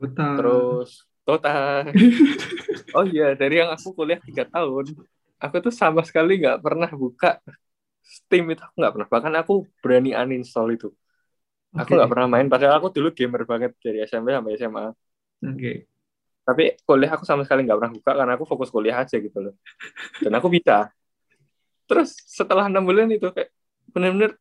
[0.00, 0.34] Total.
[0.40, 1.92] terus total.
[2.96, 4.96] oh iya, dari yang aku kuliah tiga tahun,
[5.36, 7.38] aku tuh sama sekali nggak pernah buka
[8.04, 9.08] Steam itu aku nggak pernah.
[9.08, 10.92] Bahkan aku berani uninstall itu.
[11.74, 12.46] Aku nggak pernah main.
[12.46, 14.86] Padahal aku dulu gamer banget dari SMP sampai SMA.
[15.42, 15.72] Oke.
[16.44, 19.54] Tapi kuliah aku sama sekali nggak pernah buka karena aku fokus kuliah aja gitu loh.
[20.20, 20.90] Dan aku bisa.
[21.84, 23.52] terus setelah enam bulan itu kayak
[23.92, 24.40] benar-benar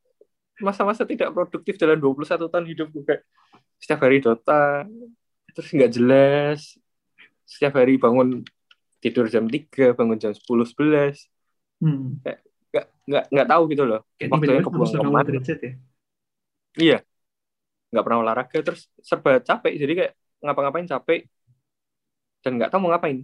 [0.63, 3.28] masa-masa tidak produktif dalam 21 tahun hidupku kayak
[3.76, 4.88] setiap hari Dota
[5.52, 6.80] terus nggak jelas
[7.43, 8.48] setiap hari bangun
[9.04, 11.28] tidur jam 3 bangun jam 10 11
[11.84, 12.15] Hmm.
[12.24, 12.38] nggak
[13.12, 15.28] nggak nggak tahu gitu loh Kayak Waktu yang tiba-tiba kebuang ke mana.
[15.60, 15.72] ya.
[16.80, 16.98] iya
[17.94, 20.12] nggak pernah olahraga terus serba capek jadi kayak
[20.44, 21.20] ngapa-ngapain capek
[22.44, 23.18] dan nggak tahu mau ngapain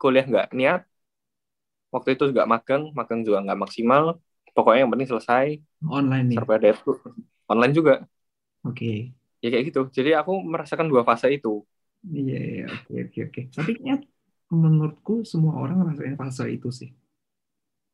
[0.00, 0.80] kuliah nggak niat
[1.94, 4.04] waktu itu juga magang magang juga nggak maksimal
[4.56, 5.46] pokoknya yang penting selesai
[5.86, 6.36] Online nih.
[6.38, 6.98] serba deadlock
[7.50, 7.92] online juga
[8.66, 9.12] Oke.
[9.42, 11.62] ya kayak gitu jadi aku merasakan dua fase itu
[12.06, 13.40] Iya, iya, oke, oke, oke.
[13.50, 13.96] Tapi kayaknya
[14.54, 16.90] menurutku semua orang ngerasain fase itu sih.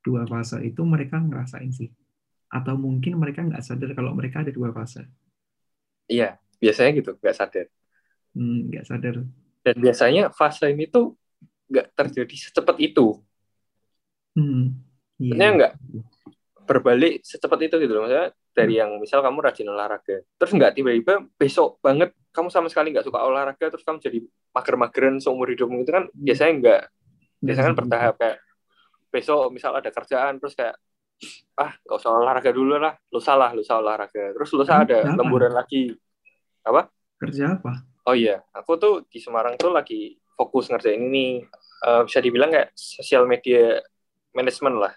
[0.04, 1.88] Dua fase itu mereka ngerasain sih.
[2.52, 5.08] Atau mungkin mereka nggak sadar kalau mereka ada dua fase.
[6.06, 7.66] Iya biasanya gitu nggak sadar.
[8.32, 9.14] Hmm, nggak sadar.
[9.62, 11.14] dan biasanya fase ini tuh
[11.70, 13.22] nggak terjadi secepat itu.
[14.34, 14.74] Hmm,
[15.22, 15.32] iya.
[15.32, 15.72] Sebenarnya nggak?
[16.66, 21.24] Berbalik secepat itu gitu loh maksudnya dari yang misal kamu rajin olahraga terus nggak tiba-tiba
[21.40, 24.18] besok banget kamu sama sekali nggak suka olahraga terus kamu jadi
[24.52, 26.82] mager-mageran seumur hidupmu itu kan biasanya nggak.
[27.42, 28.38] Biasanya kan seperti bertahap kayak
[29.12, 30.74] besok misal ada kerjaan terus kayak
[31.58, 35.16] ah nggak usah olahraga dulu lah lusa lah lusa olahraga terus lusa Kamu ada apa?
[35.20, 35.94] lemburan lagi
[36.62, 36.82] itu.
[37.22, 37.72] Kerja apa?
[38.08, 41.46] oh iya aku tuh di Semarang tuh lagi fokus ngerjain ini
[41.82, 43.82] Eh, bisa dibilang kayak sosial media
[44.30, 44.94] manajemen lah.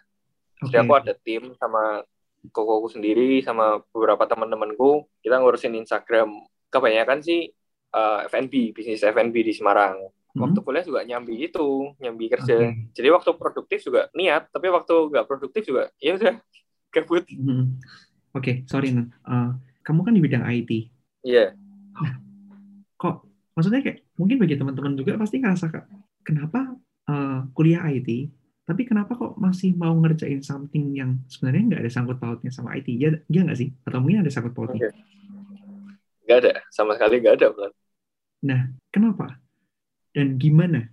[0.61, 2.05] Jadi aku ada tim sama
[2.53, 5.09] kokoku sendiri sama beberapa teman-temanku.
[5.25, 6.29] Kita ngurusin Instagram.
[6.69, 7.49] Kebanyakan sih
[7.89, 9.97] eh, F&B, bisnis F&B di Semarang.
[10.35, 10.51] Hmm?
[10.51, 12.55] Waktu kuliah juga nyambi itu, nyambi kerja.
[12.59, 12.91] Oke.
[12.91, 16.35] Jadi waktu produktif juga niat, tapi waktu nggak produktif juga ya udah
[16.93, 17.23] gabut.
[17.31, 17.79] Hmm.
[18.35, 19.15] Oke, sorry Nan.
[19.15, 19.49] Eh,
[19.87, 20.91] kamu kan di bidang IT.
[21.23, 21.55] Iya,
[22.99, 23.15] Kok
[23.55, 25.85] maksudnya kayak mungkin bagi teman-teman juga pasti ngerasa Kak,
[26.27, 26.75] kenapa
[27.07, 28.27] eh, kuliah IT,
[28.67, 32.91] tapi kenapa kok masih mau ngerjain something yang sebenarnya nggak ada sangkut pautnya sama IT?
[32.91, 33.71] Ya, ya nggak sih?
[33.87, 34.91] Atau mungkin ada sangkut pautnya?
[34.91, 34.91] Oke.
[36.25, 37.47] nggak ada, sama sekali nggak ada.
[37.55, 37.71] Blan.
[38.89, 39.44] Kenapa?
[40.15, 40.88] Dan gimana?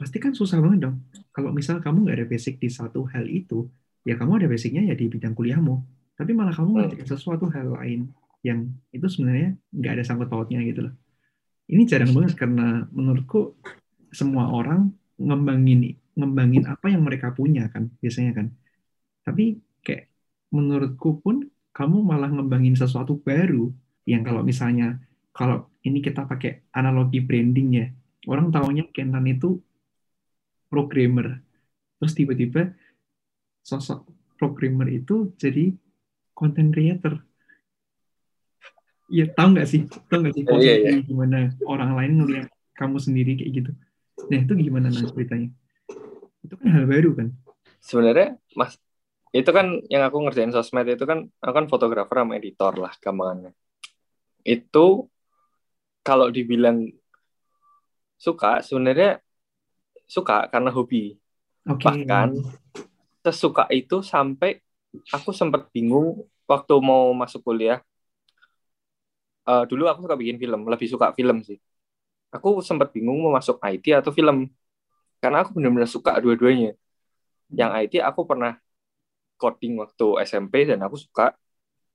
[0.00, 1.04] Pasti kan susah banget dong.
[1.36, 3.68] Kalau misal kamu nggak ada basic di satu hal itu,
[4.08, 5.84] ya kamu ada basicnya ya di bidang kuliahmu.
[6.16, 8.08] Tapi malah kamu ngerjain sesuatu hal lain
[8.40, 10.94] yang itu sebenarnya nggak ada sangkut pautnya gitu loh.
[11.68, 13.60] Ini jarang banget karena menurutku
[14.08, 14.88] semua orang
[15.20, 18.46] ngembangin ngembangin apa yang mereka punya kan biasanya kan.
[19.24, 20.08] Tapi kayak
[20.52, 23.68] menurutku pun kamu malah ngembangin sesuatu baru
[24.08, 25.02] yang kalau misalnya
[25.34, 27.86] kalau ini kita pakai analogi branding ya
[28.28, 29.60] orang taunya Kenan itu
[30.68, 31.40] programmer
[32.00, 32.74] terus tiba-tiba
[33.64, 34.04] sosok
[34.36, 35.72] programmer itu jadi
[36.34, 37.22] content creator
[39.04, 39.84] Iya, tahu nggak sih?
[39.84, 40.96] Tahu nggak sih Oh, iya, iya.
[41.04, 43.70] gimana orang lain ngeliat kamu sendiri kayak gitu?
[44.32, 45.52] Nah, itu gimana nah ceritanya?
[46.40, 47.28] Itu kan hal baru kan?
[47.84, 48.80] Sebenarnya, Mas,
[49.36, 53.52] itu kan yang aku ngerjain sosmed itu kan, aku kan fotografer sama editor lah, gampangannya.
[54.40, 55.12] Itu
[56.00, 56.88] kalau dibilang
[58.18, 59.20] suka, sebenarnya
[60.08, 61.16] suka karena hobi.
[61.64, 61.84] Oke.
[61.84, 62.28] Bahkan
[63.24, 64.60] sesuka itu sampai
[65.08, 67.80] aku sempat bingung waktu mau masuk kuliah.
[69.44, 71.60] Eh, dulu aku suka bikin film, lebih suka film sih.
[72.32, 74.48] Aku sempat bingung mau masuk IT atau film.
[75.20, 76.76] Karena aku benar-benar suka dua-duanya.
[77.48, 78.60] Yang IT aku pernah
[79.40, 81.32] coding waktu SMP dan aku suka.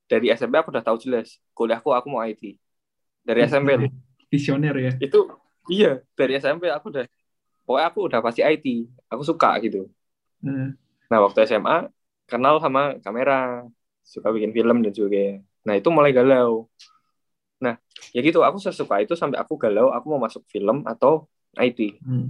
[0.09, 2.57] Dari SMP aku udah tahu jelas, kuliahku aku mau IT.
[3.21, 3.91] Dari SMP loh.
[4.33, 4.93] Visioner ya.
[4.97, 5.29] Itu
[5.67, 7.05] iya, dari SMP aku udah
[7.67, 8.65] pokoknya aku udah pasti IT.
[9.11, 9.91] Aku suka gitu.
[10.45, 10.73] Nah,
[11.09, 11.89] Nah, waktu SMA
[12.29, 13.65] kenal sama kamera,
[14.05, 15.41] suka bikin film dan juga.
[15.65, 16.69] Nah, itu mulai galau.
[17.59, 17.75] Nah,
[18.13, 21.25] ya gitu, aku sesuka itu sampai aku galau, aku mau masuk film atau
[21.57, 21.97] IT.
[21.99, 22.29] hmm.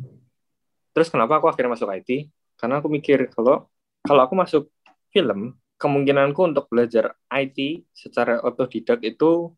[0.95, 2.31] Terus kenapa aku akhirnya masuk IT?
[2.55, 3.67] Karena aku mikir kalau
[4.01, 4.63] kalau aku masuk
[5.11, 9.53] film, kemungkinanku untuk belajar IT secara otodidak itu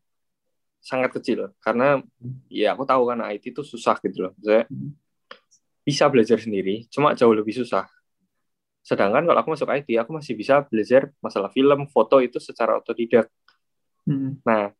[0.82, 2.02] sangat kecil karena
[2.50, 4.32] ya aku tahu kan IT itu susah gitu loh.
[4.42, 4.98] Saya Hmm.
[5.86, 7.86] bisa belajar sendiri, cuma jauh lebih susah.
[8.82, 13.30] Sedangkan kalau aku masuk IT, aku masih bisa belajar masalah film, foto itu secara otodidak.
[14.06, 14.42] Hmm.
[14.42, 14.74] Nah,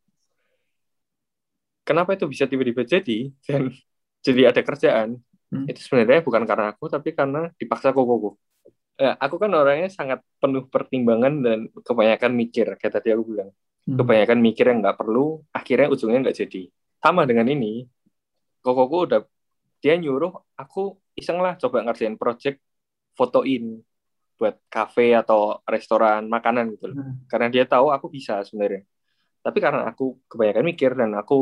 [1.86, 3.70] kenapa itu bisa tiba-tiba jadi dan
[4.26, 5.22] jadi ada kerjaan?
[5.50, 5.66] Hmm.
[5.70, 8.34] Itu sebenarnya bukan karena aku, tapi karena dipaksa kokoku.
[8.98, 13.50] Ya, aku kan orangnya sangat penuh pertimbangan dan kebanyakan mikir, kayak tadi aku bilang.
[13.86, 13.98] Hmm.
[13.98, 16.62] Kebanyakan mikir yang nggak perlu, akhirnya ujungnya nggak jadi.
[17.02, 17.82] Sama dengan ini,
[18.62, 19.20] kokoku udah,
[19.82, 22.62] dia nyuruh aku iseng lah coba ngerjain project
[23.18, 23.82] fotoin
[24.38, 28.82] buat kafe atau restoran makanan gitu loh Nah, karena dia tahu aku bisa sebenarnya
[29.44, 31.34] tapi karena aku kebanyakan mikir dan aku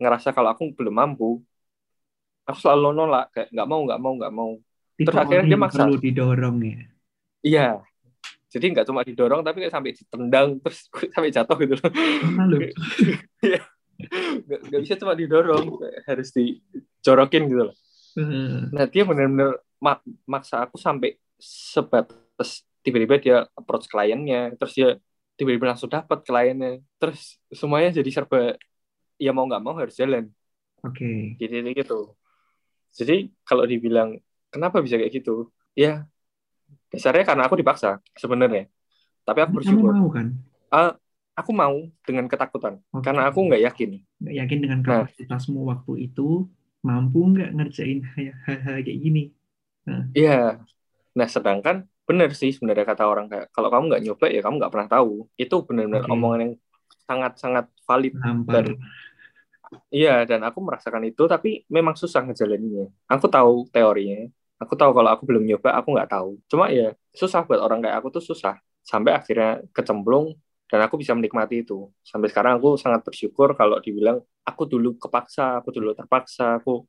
[0.00, 1.28] ngerasa kalau aku belum mampu
[2.48, 4.50] aku selalu nolak kayak nggak mau nggak mau nggak mau
[4.98, 5.82] tipe Terus akhirnya dia maksa.
[5.82, 6.78] perlu didorong ya.
[7.46, 7.91] iya
[8.52, 10.84] jadi nggak cuma didorong tapi kayak sampai ditendang terus
[11.16, 11.90] sampai jatuh gitu loh.
[12.28, 12.58] Mana lu?
[14.68, 17.76] nggak bisa cuma didorong harus dijorokin gitu loh.
[18.12, 25.00] Eh, nah dia benar-benar mak maksa aku sampai sebatas tiba-tiba dia approach kliennya terus dia
[25.40, 28.60] tiba-tiba langsung dapat kliennya terus semuanya jadi serba
[29.16, 30.28] ya mau nggak mau harus jalan.
[30.82, 31.38] Oke.
[31.38, 32.00] gitu gitu.
[32.92, 34.18] Jadi kalau dibilang
[34.52, 35.48] kenapa bisa kayak gitu?
[35.72, 36.04] Ya
[36.92, 38.68] dasarnya karena aku dipaksa sebenarnya
[39.24, 40.26] tapi aku Kamu bersyukur mau kan?
[40.68, 40.92] Ah,
[41.32, 43.04] aku mau dengan ketakutan Oke.
[43.08, 44.86] karena aku nggak yakin Nggak yakin dengan Nah.
[45.08, 46.46] kapasitasmu waktu itu
[46.82, 48.02] mampu nggak ngerjain
[48.44, 49.30] hal-hal kayak gini?
[50.14, 50.58] Iya.
[51.14, 54.72] Nah, sedangkan benar sih sebenarnya kata orang kayak kalau kamu nggak nyoba ya kamu nggak
[54.74, 55.12] pernah tahu.
[55.38, 56.10] Itu benar-benar Oke.
[56.10, 56.52] omongan yang
[57.06, 58.14] sangat-sangat valid.
[58.18, 58.66] Nampar.
[58.66, 58.78] Dan-
[59.88, 62.92] Iya, dan aku merasakan itu tapi memang susah ngejalaninnya.
[63.08, 64.28] Aku tahu teorinya.
[64.62, 66.28] Aku tahu kalau aku belum nyoba, aku nggak tahu.
[66.50, 68.54] Cuma ya susah buat orang kayak aku tuh susah.
[68.82, 70.38] Sampai akhirnya kecemplung
[70.70, 71.90] dan aku bisa menikmati itu.
[72.02, 76.82] Sampai sekarang aku sangat bersyukur kalau dibilang aku dulu kepaksa, aku dulu terpaksa, aku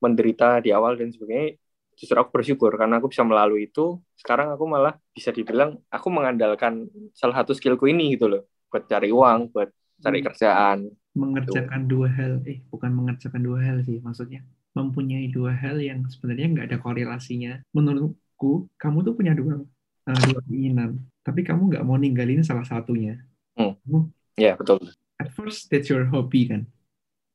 [0.00, 1.58] menderita di awal dan sebagainya.
[1.98, 4.00] Justru aku bersyukur karena aku bisa melalui itu.
[4.16, 8.42] Sekarang aku malah bisa dibilang aku mengandalkan salah satu skillku ini gitu loh.
[8.72, 9.68] Buat cari uang, buat
[10.00, 10.26] cari Hmm.
[10.32, 10.78] kerjaan.
[11.10, 16.46] mengerjakan dua hal eh bukan mengerjakan dua hal sih maksudnya mempunyai dua hal yang sebenarnya
[16.48, 19.58] nggak ada korelasinya menurutku kamu tuh punya dua
[20.06, 23.18] eh, dua keinginan tapi kamu nggak mau ninggalin salah satunya
[23.52, 23.74] Hmm.
[23.82, 24.78] Kamu- Ya, betul.
[25.16, 26.64] at first that's your hobby kan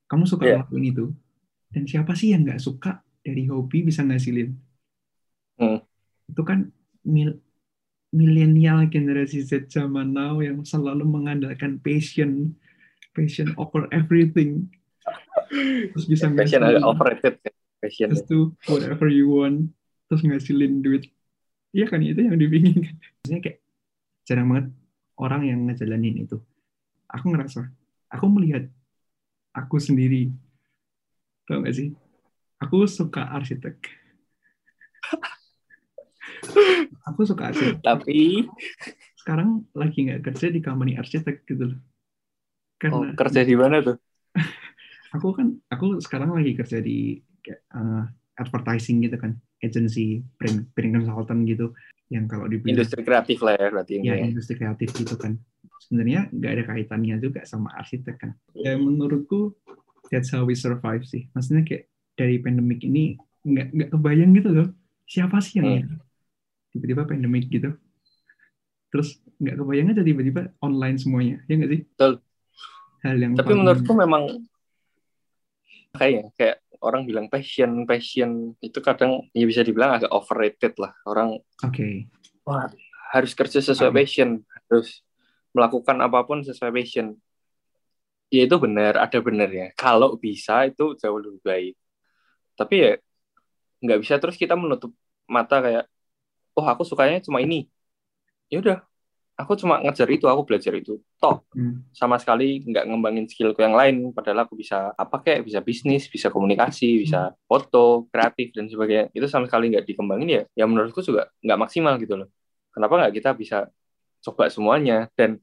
[0.07, 0.51] kamu suka Iya.
[0.63, 1.05] ngelakuin itu
[1.69, 4.55] dan siapa sih yang nggak suka dari hobi bisa ngasilin
[5.55, 5.83] Hmm.
[6.25, 6.71] itu kan
[7.03, 7.37] mil
[8.09, 12.55] milenial generasi Z zaman now yang selalu mengandalkan passion
[13.11, 14.71] passion over everything
[15.49, 17.53] terus bisa Passion ngasilin agak overrated kan.
[17.81, 18.09] Passion.
[18.11, 19.69] terus tuh whatever you want
[20.09, 21.09] terus ngasilin duit.
[21.75, 22.81] Iya kan itu yang dipingin.
[22.81, 23.59] Kan maksudnya kayak
[24.25, 24.67] jarang banget
[25.19, 26.37] orang yang ngejalanin itu.
[27.11, 27.69] Aku ngerasa
[28.09, 28.65] aku melihat
[29.55, 30.31] aku sendiri.
[31.45, 31.93] Tau gak sih?
[32.57, 33.77] Aku suka arsitek.
[37.05, 37.85] Aku suka arsitek.
[37.85, 38.49] Tapi?
[39.13, 41.79] Sekarang lagi nggak kerja di company arsitek gitu loh.
[42.89, 43.97] Oh, karena kerja di mana tuh?
[45.15, 48.03] Aku kan aku sekarang lagi kerja di kayak, eh,
[48.35, 51.71] advertising gitu kan agency brand brand consultant gitu.
[52.05, 54.23] Yang kalau dibilang Industri kreatif lah ya berarti ya ya.
[54.23, 55.39] industri kreatif gitu kan.
[55.81, 58.31] Sebenarnya nggak ada kaitannya juga sama arsitek kan.
[58.53, 59.55] Ya menurutku
[60.07, 61.25] that's how we survive sih.
[61.31, 64.67] Maksudnya kayak dari pandemik ini nggak nggak kebayang gitu loh.
[65.05, 65.97] Siapa sih yang Hmm.
[66.71, 67.73] tiba-tiba pandemik gitu?
[68.89, 71.81] Terus nggak kebayang aja tiba-tiba online semuanya ya nggak sih?
[71.87, 72.13] Betul.
[73.01, 74.23] hal yang Tapi paling- menurutku memang
[75.95, 80.93] kayaknya kayak orang bilang passion, passion itu kadang ya bisa dibilang agak overrated lah.
[81.07, 81.87] Orang oke
[82.45, 82.69] wah,
[83.15, 83.97] harus kerja sesuai Hmm.
[83.97, 84.29] passion,
[84.69, 85.01] harus
[85.55, 87.15] melakukan apa pun sesuai passion.
[88.33, 89.71] Ya itu benar, ada benernya.
[89.77, 91.73] Kalau bisa itu jauh lebih baik.
[92.59, 92.91] Tapi ya
[93.81, 94.91] nggak bisa terus kita menutup
[95.25, 95.85] mata kayak,
[96.57, 97.69] oh aku sukanya cuma ini.
[98.51, 98.77] Ya udah,
[99.35, 100.99] aku cuma ngejar itu, aku belajar itu.
[101.19, 101.83] Toh Hmm.
[101.91, 104.11] sama sekali nggak ngembangin skillku yang lain.
[104.15, 109.11] Padahal aku bisa apa kayak bisa bisnis bisa komunikasi bisa foto kreatif dan sebagainya.
[109.11, 112.27] Itu sama sekali nggak dikembangin ya ya menurutku juga nggak maksimal gitu loh.
[112.71, 113.57] Kenapa nggak kita bisa
[114.23, 115.07] coba semuanya?
[115.15, 115.39] Dan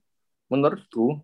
[0.52, 1.20] menurutku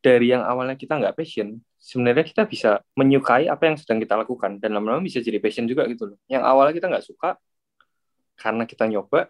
[0.00, 4.60] dari yang awalnya kita nggak passion sebenarnya kita bisa menyukai apa yang sedang kita lakukan.
[4.60, 6.18] Dan lama-lama bisa jadi passion juga gitu loh.
[6.28, 7.30] Yang awalnya kita nggak suka
[8.36, 9.28] karena kita nyoba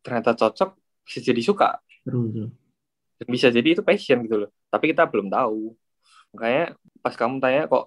[0.00, 2.50] ternyata cocok bisa jadi suka Terus.
[3.18, 4.50] dan bisa jadi itu passion gitu loh.
[4.72, 5.72] Tapi kita belum tahu.
[6.34, 6.62] Makanya
[7.04, 7.84] pas kamu tanya kok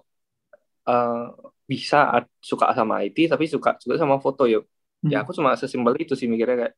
[0.88, 1.24] eh,
[1.70, 1.96] bisa
[2.40, 4.64] suka sama IT tapi suka juga sama foto yuk
[5.12, 5.22] ya Hmm.
[5.22, 6.74] aku cuma sesimpel itu sih mikirnya kayak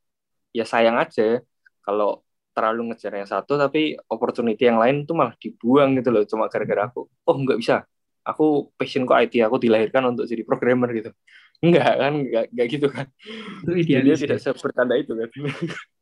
[0.59, 1.40] ya sayang aja
[1.87, 2.20] kalau
[2.55, 6.22] terlalu ngejar yang satu tapi opportunity yang lain tuh malah dibuang gitu loh.
[6.31, 7.74] Cuma gara-gara aku oh nggak bisa.
[8.29, 11.11] Aku passion kok IT aku dilahirkan untuk jadi programmer gitu.
[11.64, 13.07] Enggak kan enggak, enggak gitu kan.
[13.64, 14.42] Itu dia idealis tidak ya.
[14.42, 15.29] sebertanda itu kan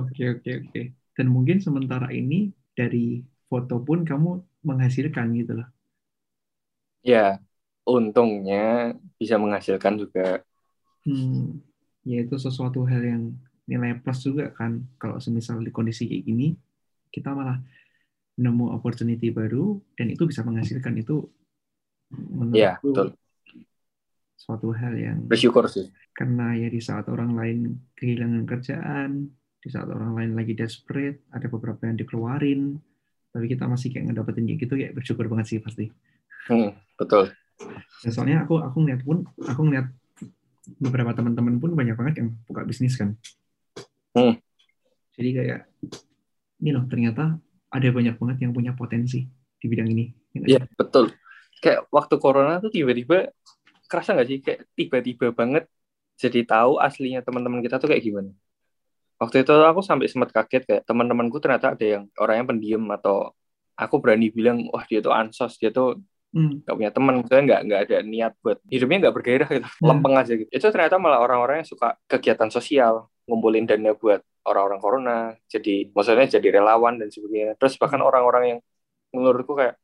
[0.00, 0.82] Oke, oke, oke.
[1.16, 4.30] Dan mungkin sementara ini dari foto pun kamu
[4.64, 5.68] menghasilkan gitu loh.
[7.10, 7.38] ya
[7.86, 10.42] untungnya bisa menghasilkan juga
[11.02, 11.58] Hmm,
[12.06, 13.22] ya itu sesuatu hal yang
[13.66, 14.86] nilai plus juga kan.
[15.00, 16.54] Kalau semisal di kondisi kayak gini,
[17.14, 17.58] kita malah
[18.38, 21.26] nemu opportunity baru dan itu bisa menghasilkan itu
[22.52, 23.16] ya menurutku betul
[24.42, 27.58] suatu hal yang bersyukur sih karena ya di saat orang lain
[27.96, 29.10] kehilangan kerjaan,
[29.58, 32.76] di saat orang lain lagi desperate, ada beberapa yang dikeluarin,
[33.32, 35.88] tapi kita masih kayak ngedapetin kayak gitu, ya bersyukur banget sih pasti.
[36.52, 37.30] Hmm, betul
[38.02, 39.86] Dan soalnya aku aku ngeliat pun, aku ngeliat
[40.78, 43.16] beberapa teman-teman pun banyak banget yang buka bisnis kan.
[44.12, 44.36] Hmm.
[45.16, 45.60] Jadi kayak
[46.60, 47.40] ini loh ternyata
[47.72, 49.24] ada banyak banget yang punya potensi
[49.56, 50.04] di bidang ini.
[50.36, 51.14] Ya Iya, betul.
[51.62, 53.30] Kayak waktu corona tuh tiba-tiba
[53.92, 55.68] kerasa nggak sih kayak tiba-tiba banget
[56.16, 58.32] jadi tahu aslinya teman-teman kita tuh kayak gimana.
[59.20, 63.36] Waktu itu aku sampai sempat kaget kayak teman-temanku ternyata ada yang orangnya pendiam atau
[63.76, 66.00] aku berani bilang wah dia tuh ansos, dia tuh
[66.32, 66.64] Hmm.
[66.64, 69.88] punya teman, maksudnya nggak nggak ada niat buat hidupnya nggak bergairah gitu, Hmm.
[69.92, 70.48] lempeng aja gitu.
[70.48, 75.16] Itu ternyata malah orang-orang yang suka kegiatan sosial, ngumpulin dana buat orang-orang corona,
[75.52, 77.52] jadi maksudnya jadi relawan dan sebagainya.
[77.60, 78.60] Terus bahkan orang-orang yang
[79.12, 79.76] menurutku kayak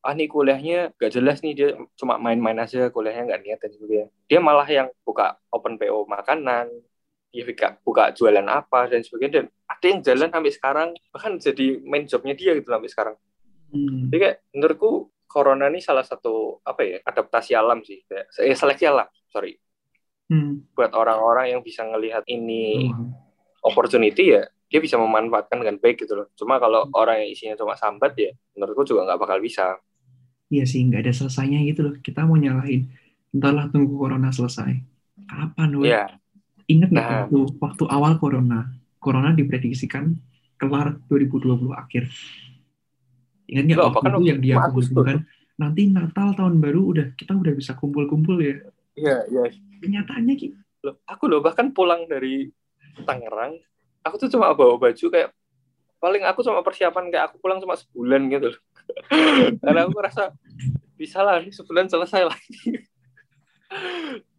[0.00, 4.06] ah nih kuliahnya gak jelas nih dia cuma main-main aja kuliahnya nggak niat dan sebagainya
[4.24, 6.72] dia malah yang buka open PO makanan
[7.30, 11.66] dia buka, buka jualan apa dan sebagainya dan ada yang jalan sampai sekarang bahkan jadi
[11.84, 13.16] main jobnya dia gitu sampai sekarang
[13.70, 14.10] Hmm.
[14.10, 14.90] jadi kayak menurutku
[15.30, 19.54] corona ini salah satu apa ya adaptasi alam sih kayak eh, seleksi alam sorry
[20.26, 20.66] Hmm.
[20.74, 23.14] buat orang-orang yang bisa ngelihat ini Peluang.
[23.62, 27.74] opportunity ya dia bisa memanfaatkan dengan baik gitu loh cuma kalau orang yang isinya cuma
[27.74, 29.78] sambat ya menurutku juga nggak bakal bisa
[30.50, 31.94] Iya sih, nggak ada selesainya gitu loh.
[32.02, 32.90] Kita mau nyalahin.
[33.30, 34.74] Entahlah tunggu corona selesai.
[35.24, 35.94] Kapan, weh?
[35.94, 36.10] ya
[36.66, 37.14] Ingat nggak Nah.
[37.26, 38.66] waktu, waktu awal corona?
[38.98, 40.12] Corona diprediksikan
[40.58, 42.10] kelar 2020 akhir.
[43.46, 45.18] Ingat nggak Loh, waktu bahkan itu yang dia kumpulkan?
[45.54, 48.58] Nanti Natal tahun baru udah kita udah bisa kumpul-kumpul ya.
[48.96, 49.42] iya iya
[49.80, 50.48] Kenyataannya Ki.
[50.80, 52.48] loh aku loh bahkan pulang dari
[53.04, 53.60] Tangerang
[54.00, 55.28] aku tuh cuma bawa baju kayak
[56.00, 58.60] paling aku cuma persiapan kayak aku pulang cuma sebulan gitu loh
[59.60, 60.22] karena aku ngerasa
[60.94, 62.56] bisa lah ini sebulan selesai lagi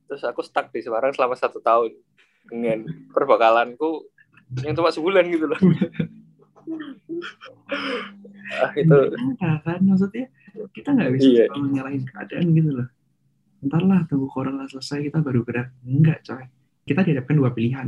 [0.06, 1.96] terus aku stuck di Semarang selama satu tahun
[2.46, 4.06] dengan perbekalanku
[4.62, 5.60] yang cuma sebulan gitu loh
[8.60, 8.98] ah itu
[9.64, 10.28] kan maksudnya
[10.76, 11.46] kita nggak bisa Iya.
[11.48, 12.88] selalu nyalahin keadaan gitu loh.
[13.64, 15.72] Entarlah tunggu corona selesai kita baru gerak.
[15.88, 16.44] Enggak coy.
[16.84, 17.88] Kita dihadapkan dua pilihan.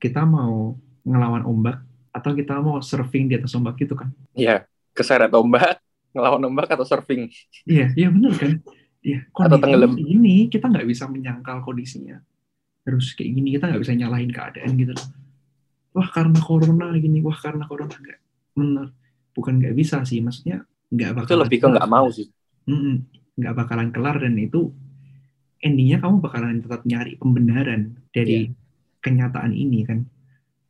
[0.00, 0.72] Kita mau
[1.04, 4.08] ngelawan ombak atau kita mau surfing di atas ombak gitu kan.
[4.32, 4.64] ya
[4.96, 5.81] keseret ombak
[6.12, 7.28] ngelawan ombak atau surfing
[7.64, 8.60] Iya, iya benar kan.
[9.02, 9.98] Iya, Atau tenggelam.
[9.98, 12.22] ini kita nggak bisa menyangkal kondisinya.
[12.86, 15.08] Harus kayak gini kita nggak bisa nyalahin keadaan gitu loh.
[15.98, 18.20] Wah karena corona gini, wah karena corona nggak.
[18.54, 18.86] Bener.
[19.34, 21.36] Bukan nggak bisa sih, maksudnya nggak itu bakal.
[21.42, 22.28] lebih ke nggak mau sih
[23.32, 24.70] nggak bakalan kelar dan itu
[25.64, 28.52] endingnya kamu bakalan tetap nyari pembenaran dari
[29.00, 30.04] kenyataan ini kan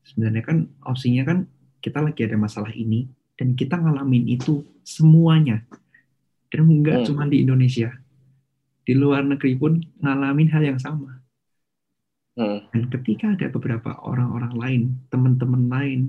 [0.06, 1.38] sebenarnya kan opsinya kan
[1.82, 5.64] kita lagi ada masalah ini dan kita ngalamin itu semuanya.
[6.52, 7.06] Dan nggak Hmm.
[7.08, 7.90] cuma di Indonesia.
[8.82, 11.22] Di luar negeri pun ngalamin hal yang sama.
[12.32, 12.64] Hmm.
[12.72, 16.00] dan ketika ada beberapa orang-orang lain teman-teman lain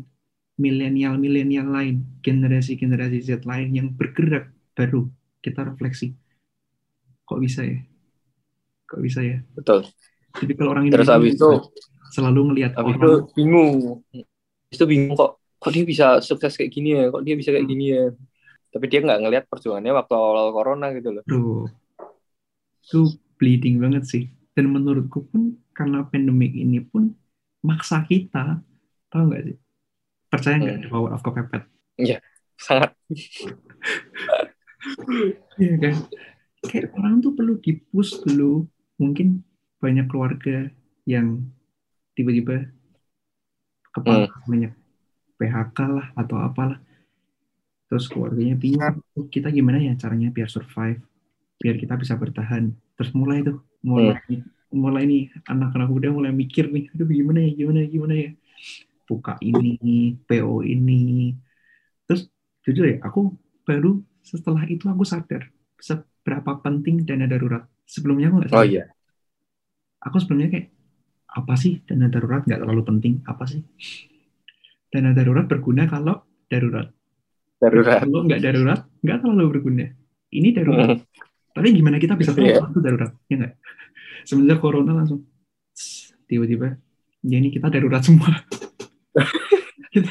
[0.56, 5.12] milenial-milenial lain generasi-generasi Z lain yang bergerak baru
[5.44, 6.16] kita refleksi
[7.28, 7.84] kok bisa ya?
[8.88, 9.44] Kok bisa ya?
[9.52, 9.84] Betul.
[10.40, 11.50] Jadi kalau orang terus Indonesia habis itu
[12.16, 13.72] selalu ngelihat habis itu orang bingung
[14.72, 17.08] itu bingung kok kok dia bisa sukses kayak gini ya?
[17.08, 18.12] Kok dia bisa kayak gini ya?
[18.74, 21.24] Tapi dia nggak ngelihat perjuangannya waktu awal corona gitu loh.
[21.24, 21.72] Bro
[22.84, 24.24] itu bleeding banget sih.
[24.54, 27.16] Dan menurutku pun karena pandemik ini pun
[27.64, 28.60] maksa kita
[29.08, 29.58] tahu nggak sih?
[30.28, 30.84] Percaya nggak Hmm.
[30.84, 31.64] the power of kepepet
[32.60, 32.92] sangat.
[35.56, 35.96] Iya kan?
[36.60, 38.68] Kayak orang tuh perlu dipush dulu.
[39.00, 39.40] Mungkin
[39.80, 40.68] banyak keluarga
[41.08, 41.48] yang
[42.20, 42.68] tiba-tiba
[43.96, 44.76] kepala banyak
[45.44, 46.80] PHK lah atau apalah.
[47.92, 48.56] Terus keluarganya
[49.20, 51.04] "Oh, kita gimana ya caranya biar survive?
[51.60, 52.72] Biar kita bisa bertahan.
[52.96, 54.18] Terus mulai tuh mulai
[54.74, 58.30] mulai nih anak-anak muda mulai mikir nih aduh gimana ya gimana ya gimana ya?
[59.06, 61.36] Buka ini PO ini.
[62.08, 62.32] Terus
[62.64, 63.36] jujur ya aku
[63.68, 67.68] baru setelah itu aku sadar seberapa penting dana darurat.
[67.84, 68.86] Sebelumnya aku nggak oh sadar iya.
[70.02, 70.68] Aku sebelumnya kayak
[71.30, 72.42] apa sih dana darurat?
[72.48, 73.14] Nggak terlalu penting.
[73.30, 73.62] Apa sih
[74.94, 76.94] dana darurat berguna kalau darurat.
[77.58, 78.06] Darurat.
[78.06, 79.86] Kalau nggak darurat nggak terlalu berguna.
[80.30, 81.02] Ini darurat.
[81.54, 82.62] Tapi gimana kita bisa tahu Iya.
[82.62, 83.12] kalau itu darurat?
[83.26, 83.54] Ya nggak?
[84.30, 85.26] Semenjak corona langsung.
[86.30, 86.78] Tiba-tiba
[87.26, 88.30] ya ini kita darurat semua.
[89.90, 90.10] Kita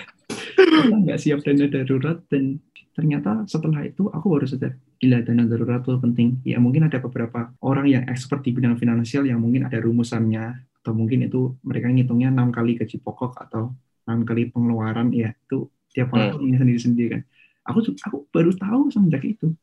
[0.55, 2.59] kita nggak siap dana darurat dan
[2.93, 6.29] ternyata setelah itu aku baru sadar gila dana darurat itu penting.
[6.43, 10.45] Ya mungkin ada beberapa orang yang expert di bidang finansial yang mungkin ada rumusannya
[10.83, 13.75] atau mungkin itu mereka ngitungnya enam kali gaji pokok atau
[14.07, 17.23] enam kali pengeluaran ya itu tiap orang punya sendiri-sendiri kan.
[17.69, 19.55] Aku aku baru tahu semenjak itu.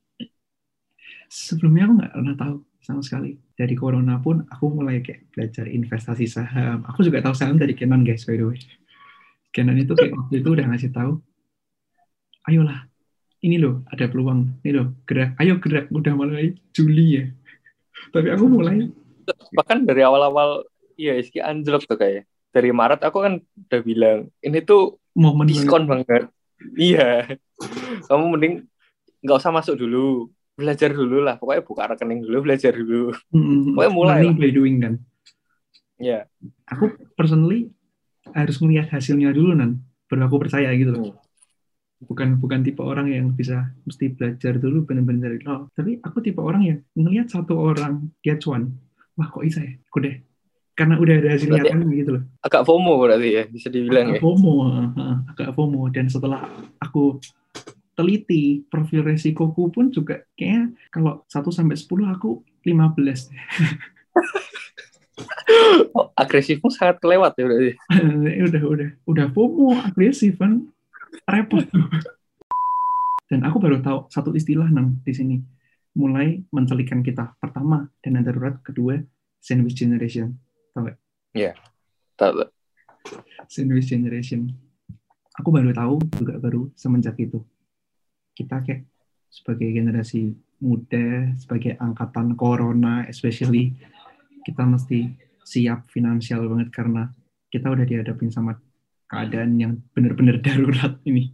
[1.29, 3.37] Sebelumnya aku nggak pernah tahu sama sekali.
[3.53, 6.87] Dari corona pun aku mulai kayak belajar investasi saham.
[6.87, 8.59] Aku juga tahu saham dari Canon guys by the way.
[9.51, 11.19] Canon itu kayak waktu itu udah ngasih tahu
[12.47, 12.89] ayolah
[13.39, 14.59] ini loh ada peluang.
[14.63, 15.35] Ini loh gerak.
[15.39, 17.25] Ayo gerak udah mulai Juli ya.
[18.11, 18.89] Tapi aku mulai
[19.53, 20.65] bahkan dari awal-awal
[20.97, 25.85] iya ISG anjlok tuh kayak dari Maret aku kan udah bilang ini tuh Momen diskon
[25.85, 26.29] banget
[26.75, 27.25] iya
[28.07, 28.53] kamu mending
[29.19, 33.91] nggak usah masuk dulu belajar dulu lah pokoknya buka rekening dulu belajar dulu Mm, Pokoknya
[33.93, 34.93] mulai learning by doing kan.
[35.99, 36.23] ya
[36.67, 37.71] Aku personally
[38.31, 41.01] harus melihat hasilnya dulu nan, baru aku percaya gitu loh.
[41.11, 41.17] Hmm.
[41.99, 45.67] Bukan bukan tipe orang yang bisa mesti belajar dulu benar-benar dari nol.
[45.73, 48.71] Tapi aku tipe orang yang ngelihat satu orang dia cuan,
[49.17, 49.75] wah kok bisa ya?
[49.89, 50.15] Aku deh.
[50.79, 52.23] Karena udah ada hasil nyatanya gitu loh.
[52.39, 54.21] agak FOMO berarti ya bisa dibilang agak ya?
[54.23, 54.53] FOMO,
[55.27, 55.81] agak FOMO.
[55.91, 56.47] Dan setelah
[56.79, 57.19] aku
[57.99, 62.95] teliti profil resikoku pun juga kayaknya kalau 1 sampai 10 aku 15
[63.27, 63.43] deh.
[65.99, 67.71] oh, agresifmu sangat kelewat ya berarti?
[68.47, 68.89] Udah udah.
[69.03, 70.63] Udah FOMO agresif kan.
[71.27, 71.67] Repot.
[73.27, 75.35] Dan aku baru tahu satu istilah nang di sini.
[75.99, 78.95] Mulai mencelikan kita pertama dana darurat kedua
[79.43, 80.39] sandwich generation
[80.73, 80.97] tahu gak?
[82.19, 82.45] Tahu.
[83.47, 84.51] sandwich generation.
[85.39, 87.41] Aku baru tahu juga baru semenjak itu.
[88.35, 88.85] Kita kayak
[89.29, 93.77] sebagai generasi muda sebagai angkatan corona especially
[94.43, 95.15] kita mesti
[95.45, 97.09] siap finansial banget karena
[97.49, 98.59] kita udah dihadapin sama
[99.09, 101.33] keadaan yang benar-benar darurat ini.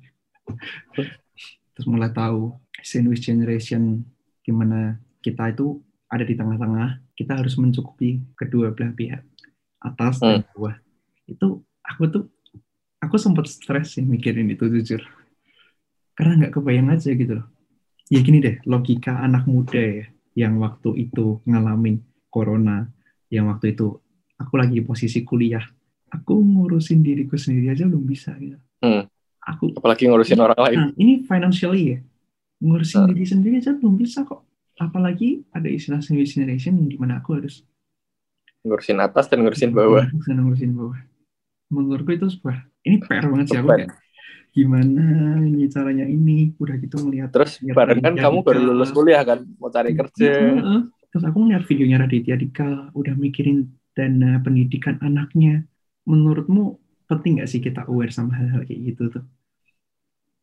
[1.76, 4.06] Terus mulai tahu sandwich generation
[4.46, 9.24] gimana kita itu ada di tengah-tengah kita harus mencukupi kedua belah pihak
[9.80, 10.76] atas dan bawah
[11.26, 11.48] itu
[11.82, 12.24] aku tuh
[13.00, 15.02] aku sempat stres sih mikirin itu jujur
[16.14, 17.48] karena nggak kebayang aja gitu loh
[18.08, 20.06] ya gini deh logika anak muda ya
[20.36, 22.00] yang waktu itu ngalamin
[22.30, 22.88] corona
[23.28, 23.96] yang waktu itu
[24.36, 25.64] aku lagi posisi kuliah
[26.12, 29.08] aku ngurusin diriku sendiri aja belum bisa gitu Hmm.
[29.42, 32.00] aku apalagi ngurusin orang lain Nah, ini financially ya.
[32.62, 33.08] Ngurusin Nah.
[33.10, 34.45] diri sendiri aja belum bisa kok.
[34.76, 37.64] Apalagi ada istilah sandwich generation yang di mana aku harus
[38.66, 41.00] ngurusin atas dan ngurusin bawah Dan ngurusin bawah.
[41.72, 43.90] Menurutku itu sebuah ini PR banget sih aku kayak,
[44.54, 45.06] gimana
[45.44, 49.68] ini caranya ini udah gitu ngelihat terus bareng kan kamu baru lulus kuliah kan mau
[49.68, 50.82] cari kerja Heeh.
[51.16, 55.64] Terus aku ngeliat videonya Raditya Dika udah mikirin dana pendidikan anaknya.
[56.04, 56.76] Menurutmu
[57.08, 59.24] penting nggak sih kita aware sama hal-hal kayak gitu tuh?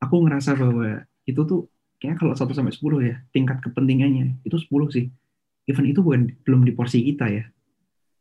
[0.00, 1.68] Aku ngerasa bahwa itu tuh
[2.02, 5.06] kayaknya kalau 1 sampai 10 ya, tingkat kepentingannya itu 10 sih.
[5.70, 7.46] Even itu bukan belum di porsi kita ya.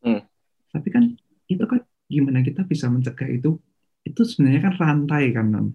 [0.05, 0.21] Hmm.
[0.69, 1.09] Tapi kan
[1.49, 3.57] itu kan gimana kita bisa mencegah itu?
[4.05, 5.67] Itu sebenarnya kan rantai kan, non.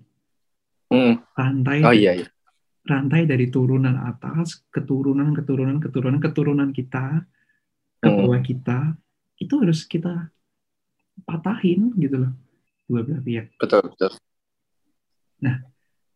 [0.87, 1.19] Hmm.
[1.35, 2.31] Rantai oh iya iya
[2.87, 7.27] rantai dari turunan atas, keturunan, keturunan, keturunan, keturunan kita,
[7.99, 8.23] ke Hmm.
[8.23, 8.95] bawah kita,
[9.43, 10.31] itu harus kita
[11.27, 12.33] patahin gitu loh,
[12.87, 13.51] dua belah pihak.
[13.59, 14.15] betul betul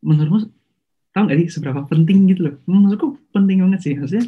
[0.00, 0.48] Menurutmu,
[1.10, 2.54] tahu nggak sih seberapa penting gitu loh?
[2.66, 4.26] Menurutku penting banget sih, maksudnya,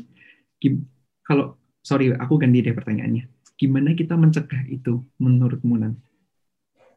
[1.23, 3.25] kalau, sorry, aku ganti deh pertanyaannya.
[3.59, 5.95] Gimana kita mencegah itu menurutmu, Nan?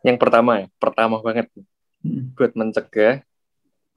[0.05, 1.49] yang pertama ya pertama banget
[2.05, 2.29] Hmm.
[2.37, 3.25] buat mencegah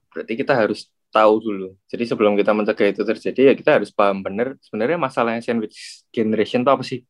[0.09, 1.77] berarti kita harus tahu dulu.
[1.85, 6.65] Jadi sebelum kita mencegah itu terjadi ya kita harus paham benar sebenarnya masalahnya sandwich generation
[6.65, 7.05] itu apa sih?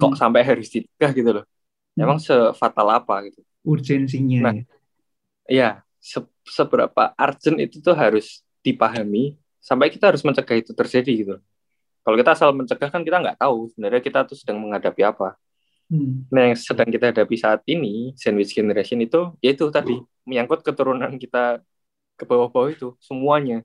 [0.00, 0.20] Kok Hmm.
[0.20, 1.44] sampai harus dicegah gitu loh?
[1.92, 3.44] Emang sefatal apa gitu?
[3.68, 4.54] Urgensinya Nah.
[4.56, 4.64] ya.
[5.48, 5.68] Iya,
[6.00, 11.34] se- seberapa urgent itu tuh harus dipahami sampai kita harus mencegah itu terjadi gitu.
[12.02, 15.36] Kalau kita asal mencegah kan kita nggak tahu sebenarnya kita tuh sedang menghadapi apa.
[15.88, 16.28] Hmm.
[16.28, 19.96] Nah, yang sedang kita hadapi saat ini, sandwich generation itu, yaitu tadi,
[20.28, 21.64] menyangkut keturunan kita
[22.16, 23.64] ke bawah-bawah itu, semuanya.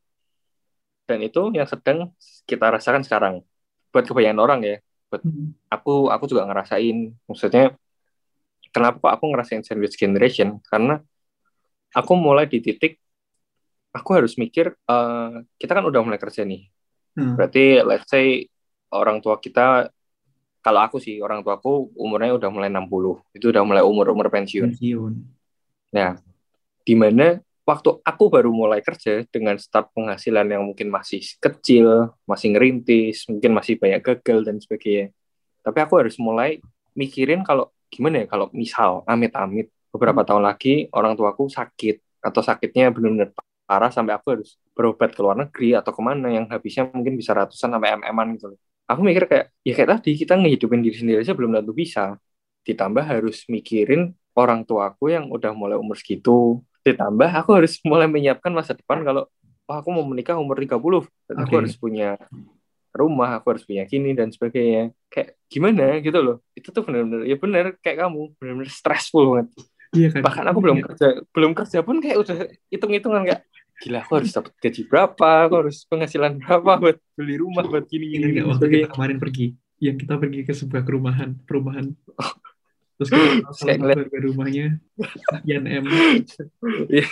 [1.04, 2.16] Dan itu yang sedang
[2.48, 3.44] kita rasakan sekarang.
[3.92, 4.78] Buat kebanyakan orang ya,
[5.22, 5.54] Hmm.
[5.70, 7.14] aku aku juga ngerasain.
[7.30, 7.78] Maksudnya,
[8.74, 10.58] kenapa kok aku ngerasain sandwich generation?
[10.66, 10.98] Karena
[11.94, 12.98] aku mulai di titik,
[13.94, 16.68] aku harus mikir, eh, kita kan udah mulai kerja nih.
[17.14, 17.38] Hmm.
[17.38, 18.50] Berarti, let's say,
[18.90, 19.94] orang tua kita,
[20.66, 23.22] kalau aku sih, orang tuaku umurnya udah mulai 60.
[23.32, 24.74] Itu udah mulai umur-umur pensiun.
[24.74, 25.14] Pensiun.
[25.94, 26.18] Nah,
[26.82, 32.58] di mana waktu aku baru mulai kerja dengan start penghasilan yang mungkin masih kecil, masih
[32.58, 35.14] ngerintis, mungkin masih banyak gagal dan sebagainya.
[35.64, 36.60] Tapi aku harus mulai
[36.98, 42.90] mikirin kalau gimana ya kalau misal amit-amit beberapa tahun lagi orang tuaku sakit atau sakitnya
[42.90, 43.30] benar-benar
[43.64, 47.32] parah sampai aku harus berobat ke luar negeri atau ke mana yang habisnya mungkin bisa
[47.32, 48.60] ratusan sampai mm-an gitu loh.
[48.90, 52.20] Aku mikir kayak ya kayak tadi kita ngehidupin diri sendiri aja belum tentu bisa.
[52.68, 56.60] Ditambah harus mikirin orang tuaku yang udah mulai umur segitu.
[56.84, 59.30] Ditambah aku harus mulai menyiapkan masa depan kalau
[59.70, 60.76] oh, aku mau menikah umur 30.
[60.76, 61.60] Berarti aku Oke.
[61.64, 62.10] harus punya
[62.94, 64.92] rumah, aku harus punya gini dan sebagainya.
[65.08, 66.38] Kayak gimana gitu loh.
[66.52, 69.48] Itu tuh benar-benar ya benar kayak kamu, benar-benar stressful banget.
[69.94, 70.22] Iya kan?
[70.26, 72.38] Bahkan aku belum kerja, belum kerja pun kayak udah
[72.68, 73.42] hitung-hitungan kayak
[73.78, 78.06] gila aku harus dapat gaji berapa, aku harus penghasilan berapa buat beli rumah buat gini
[78.08, 79.48] gini, Ingat gini nggak waktu kita kemarin pergi?
[79.78, 81.92] yang kita pergi ke sebuah perumahan perumahan
[82.96, 84.66] terus kita ngeliat- harga rumahnya
[85.36, 85.84] sekian m
[86.94, 87.08] Iya.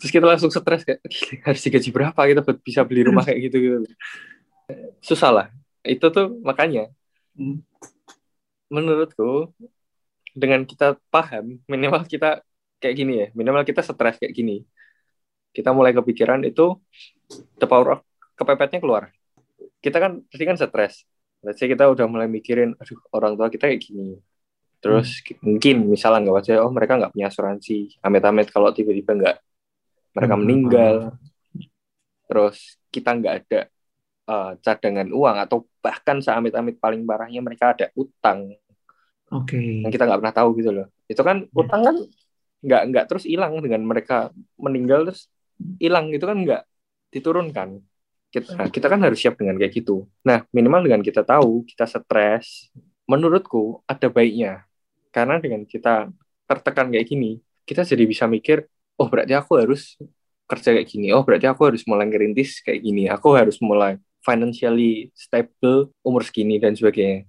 [0.00, 3.40] Terus kita langsung stres kayak "Gila, harus digaji berapa kita buat bisa beli rumah kayak
[3.44, 3.76] gitu gitu.
[5.04, 5.46] Susah lah.
[5.84, 6.88] Itu tuh makanya
[7.34, 7.60] Hmm.
[8.70, 9.50] menurutku
[10.34, 12.42] dengan kita paham minimal kita
[12.82, 14.66] kayak gini ya minimal kita stres kayak gini.
[15.54, 16.74] Kita mulai kepikiran itu
[17.56, 18.00] the power of
[18.34, 19.14] kepepetnya keluar.
[19.78, 21.06] Kita kan tadi kan stres.
[21.44, 24.18] Let's say kita udah mulai mikirin aduh orang tua kita kayak gini.
[24.82, 28.02] Terus mungkin misalnya nggak aja oh mereka nggak punya asuransi.
[28.02, 29.36] Amit-amit kalau tiba-tiba nggak
[30.18, 30.42] mereka Hmm.
[30.42, 30.96] meninggal.
[32.26, 32.58] Terus
[32.90, 33.60] kita nggak ada
[34.24, 38.56] eh, cadangan uang atau bahkan seamit-amit paling parahnya mereka ada utang
[39.34, 40.86] oke yang kita nggak pernah tahu gitu loh.
[41.10, 41.58] Itu kan Iya.
[41.58, 41.96] utang kan
[42.64, 45.28] nggak nggak terus hilang dengan mereka meninggal terus
[45.82, 46.62] hilang itu kan nggak
[47.10, 47.68] diturunkan.
[48.30, 50.06] Kita kita kan harus siap dengan kayak gitu.
[50.22, 52.70] Nah minimal dengan kita tahu kita stres,
[53.04, 54.64] menurutku ada baiknya
[55.14, 56.10] karena dengan kita
[56.48, 58.66] tertekan kayak gini kita jadi bisa mikir
[58.98, 59.96] oh berarti aku harus
[60.48, 65.14] kerja kayak gini oh berarti aku harus mulai ngerintis kayak gini aku harus mulai financially
[65.16, 67.24] stable umur segini dan sebagainya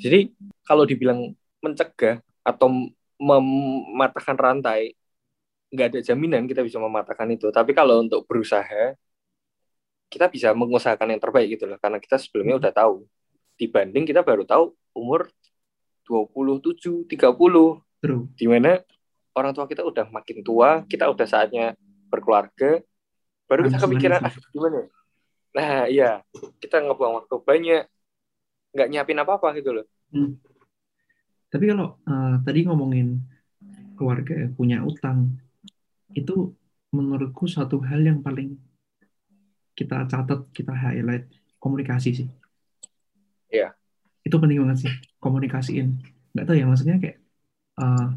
[0.00, 0.32] jadi
[0.66, 2.68] kalau dibilang mencegah atau
[3.16, 4.92] mematahkan rantai
[5.72, 7.48] nggak ada jaminan kita bisa mematahkan itu.
[7.50, 8.94] Tapi kalau untuk berusaha
[10.06, 11.78] kita bisa mengusahakan yang terbaik gitu loh.
[11.82, 13.06] Karena kita sebelumnya udah tahu.
[13.56, 15.32] Dibanding kita baru tahu umur
[16.06, 18.30] 27 30 true.
[18.36, 18.78] Di mana
[19.34, 21.74] orang tua kita udah makin tua kita udah saatnya
[22.06, 22.80] berkeluarga
[23.50, 24.88] baru kita kepikiran ah gimana ya?"
[25.56, 26.10] nah iya.
[26.60, 27.82] Kita ngebuang waktu banyak
[28.76, 29.86] nggak nyiapin apa apa gitu loh.
[30.12, 30.36] Hmm.
[31.56, 33.16] Tapi kalau eh, tadi ngomongin
[33.96, 35.40] keluarga ya, punya utang,
[36.12, 36.52] itu
[36.92, 38.60] menurutku satu hal yang paling
[39.72, 42.28] kita catat, kita highlight komunikasi sih.
[43.48, 43.72] Iya.
[44.20, 45.96] Itu penting banget sih, komunikasiin.
[46.36, 47.24] Nggak tahu ya, maksudnya kayak
[47.80, 48.08] eh,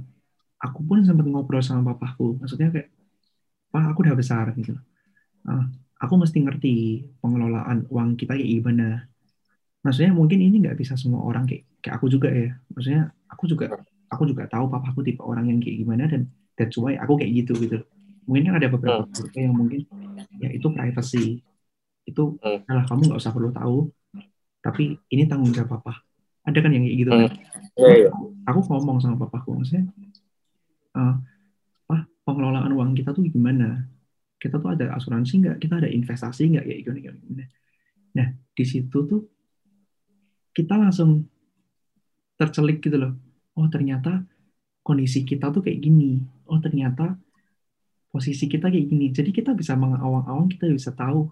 [0.60, 2.92] aku pun sempat ngobrol sama papaku, maksudnya kayak,
[3.72, 4.76] Pak, aku udah besar gitu.
[5.48, 5.66] Eh,
[5.96, 6.76] aku mesti ngerti
[7.24, 9.08] pengelolaan uang kita kayak gimana.
[9.80, 12.52] Maksudnya mungkin ini nggak bisa semua orang kayak kayak aku juga ya.
[12.76, 13.66] Maksudnya aku juga
[14.12, 16.28] aku juga tahu papaku tipe orang yang kayak gimana dan
[16.60, 17.78] that's why aku kayak gitu gitu.
[18.28, 19.88] Mungkin kan ada beberapa keluarga yang mungkin
[20.44, 21.40] ya itu privacy.
[22.04, 22.66] Itu Hmm.
[22.68, 23.88] kamu nggak usah perlu tahu.
[24.60, 26.04] Tapi ini tanggung jawab papa.
[26.44, 27.30] Ada kan yang kayak gitu kan?
[27.80, 28.10] Iya, iya.
[28.50, 29.88] Aku ngomong sama papaku maksudnya,
[31.00, 31.16] eh
[31.88, 33.88] Pak, pengelolaan uang kita tuh gimana?
[34.36, 35.58] Kita tuh ada asuransi nggak?
[35.64, 36.66] Kita ada investasi nggak?
[36.68, 37.46] Kayak gimana, gimana, gimana.
[38.20, 39.22] Nah, di situ tuh
[40.60, 41.24] kita langsung
[42.36, 43.16] tercelik gitu loh.
[43.56, 44.28] Oh, ternyata
[44.84, 46.20] kondisi kita tuh kayak gini.
[46.52, 47.16] Oh, ternyata
[48.12, 49.08] posisi kita kayak gini.
[49.16, 51.32] Jadi kita bisa mengawang-awang, kita bisa tahu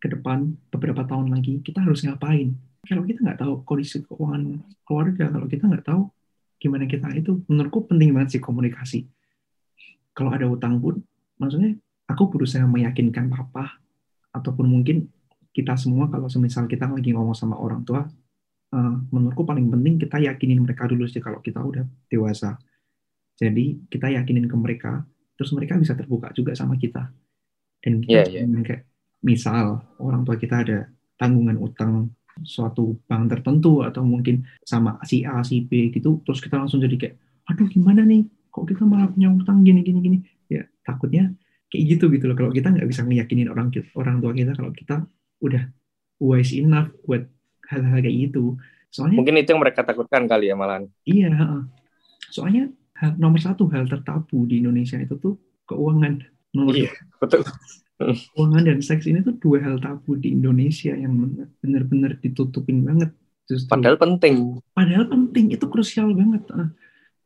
[0.00, 2.56] ke depan beberapa tahun lagi kita harus ngapain.
[2.82, 6.10] Kalau kita nggak tahu kondisi keuangan keluarga, kalau kita nggak tahu
[6.58, 9.06] gimana kita itu, menurutku penting banget sih komunikasi.
[10.14, 11.02] Kalau ada utang pun,
[11.38, 13.78] maksudnya aku berusaha meyakinkan papa
[14.34, 15.10] ataupun mungkin
[15.54, 18.06] kita semua kalau semisal kita lagi ngomong sama orang tua,
[18.72, 22.56] eh, menurutku paling penting kita yakinin mereka dulu sih kalau kita udah dewasa.
[23.36, 25.04] Jadi kita yakinin ke mereka,
[25.36, 27.08] terus mereka bisa terbuka juga sama kita.
[27.82, 28.46] Dan kita iya.
[28.46, 28.82] jangan kayak
[29.22, 30.78] misal orang tua kita ada
[31.18, 32.10] tanggungan utang
[32.42, 36.96] suatu bank tertentu atau mungkin sama si A si B gitu, terus kita langsung jadi
[36.96, 37.14] kayak,
[37.50, 40.18] aduh gimana nih, kok kita malah punya utang gini gini gini,
[40.48, 41.28] ya takutnya
[41.68, 42.36] kayak gitu gitu loh.
[42.36, 44.96] Kalau kita nggak bisa ngeyakinin orang orang tua kita kalau kita
[45.42, 45.62] udah
[46.22, 47.26] wise enough buat
[47.72, 48.60] hal-hal kayak gitu.
[48.92, 51.32] Soalnya mungkin itu yang mereka takutkan kali ya malahan Iya,
[52.28, 52.68] soalnya
[53.00, 56.20] hal- nomor satu hal tertabu di Indonesia itu tuh keuangan.
[56.52, 56.92] Nomor Iya.
[57.16, 57.40] betul
[58.02, 61.16] keuangan dan seks ini tuh dua hal tabu di Indonesia yang
[61.64, 63.10] benar-benar ditutupin banget.
[63.42, 63.68] Justru.
[63.74, 66.46] padahal penting Padahal penting, itu krusial banget.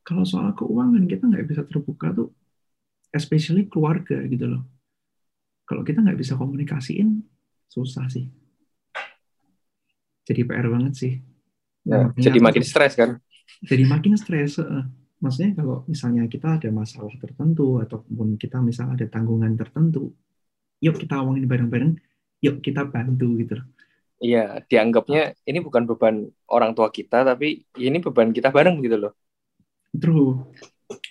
[0.01, 2.31] Kalau soal keuangan kita nggak bisa terbuka tuh,
[3.13, 4.63] especially keluarga gitu loh.
[5.67, 7.21] Kalau kita nggak bisa komunikasiin,
[7.69, 8.31] susah sih.
[10.27, 11.13] Jadi PR banget sih.
[11.87, 13.11] ya, Makanya jadi makin stres kan
[13.63, 14.59] jadi makin stres.
[15.17, 20.13] Maksudnya kalau misalnya kita ada masalah tertentu ataupun kita misalnya ada tanggungan tertentu,
[20.85, 21.97] yuk kita omongin bareng-bareng,
[22.45, 23.55] yuk kita bantu gitu.
[23.57, 23.67] loh.
[24.17, 29.13] iya dianggapnya ini bukan beban orang tua kita tapi ini beban kita bareng gitu loh
[29.97, 30.53] True.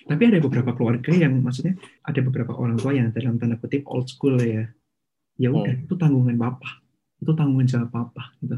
[0.06, 4.08] Tapi ada beberapa keluarga yang maksudnya ada beberapa orang tua yang dalam tanda kutip old
[4.08, 4.70] school ya.
[5.36, 6.80] Ya udah itu tanggungan papa,
[7.20, 8.56] itu tanggungan jawab papa gitu.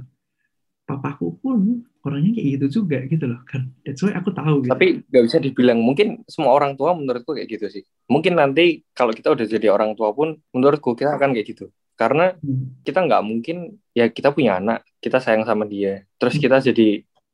[0.88, 3.68] Papaku pun orangnya kayak gitu juga gitu loh kan.
[3.84, 4.72] That's why aku tahu gitu.
[4.72, 9.12] tapi nggak bisa dibilang mungkin semua orang tua menurutku kayak gitu sih mungkin nanti kalau
[9.12, 12.80] kita udah jadi orang tua pun menurutku kita akan kayak gitu karena Hmm.
[12.80, 13.56] kita nggak mungkin
[13.92, 16.42] ya kita punya anak kita sayang sama dia terus Hmm.
[16.42, 16.88] kita jadi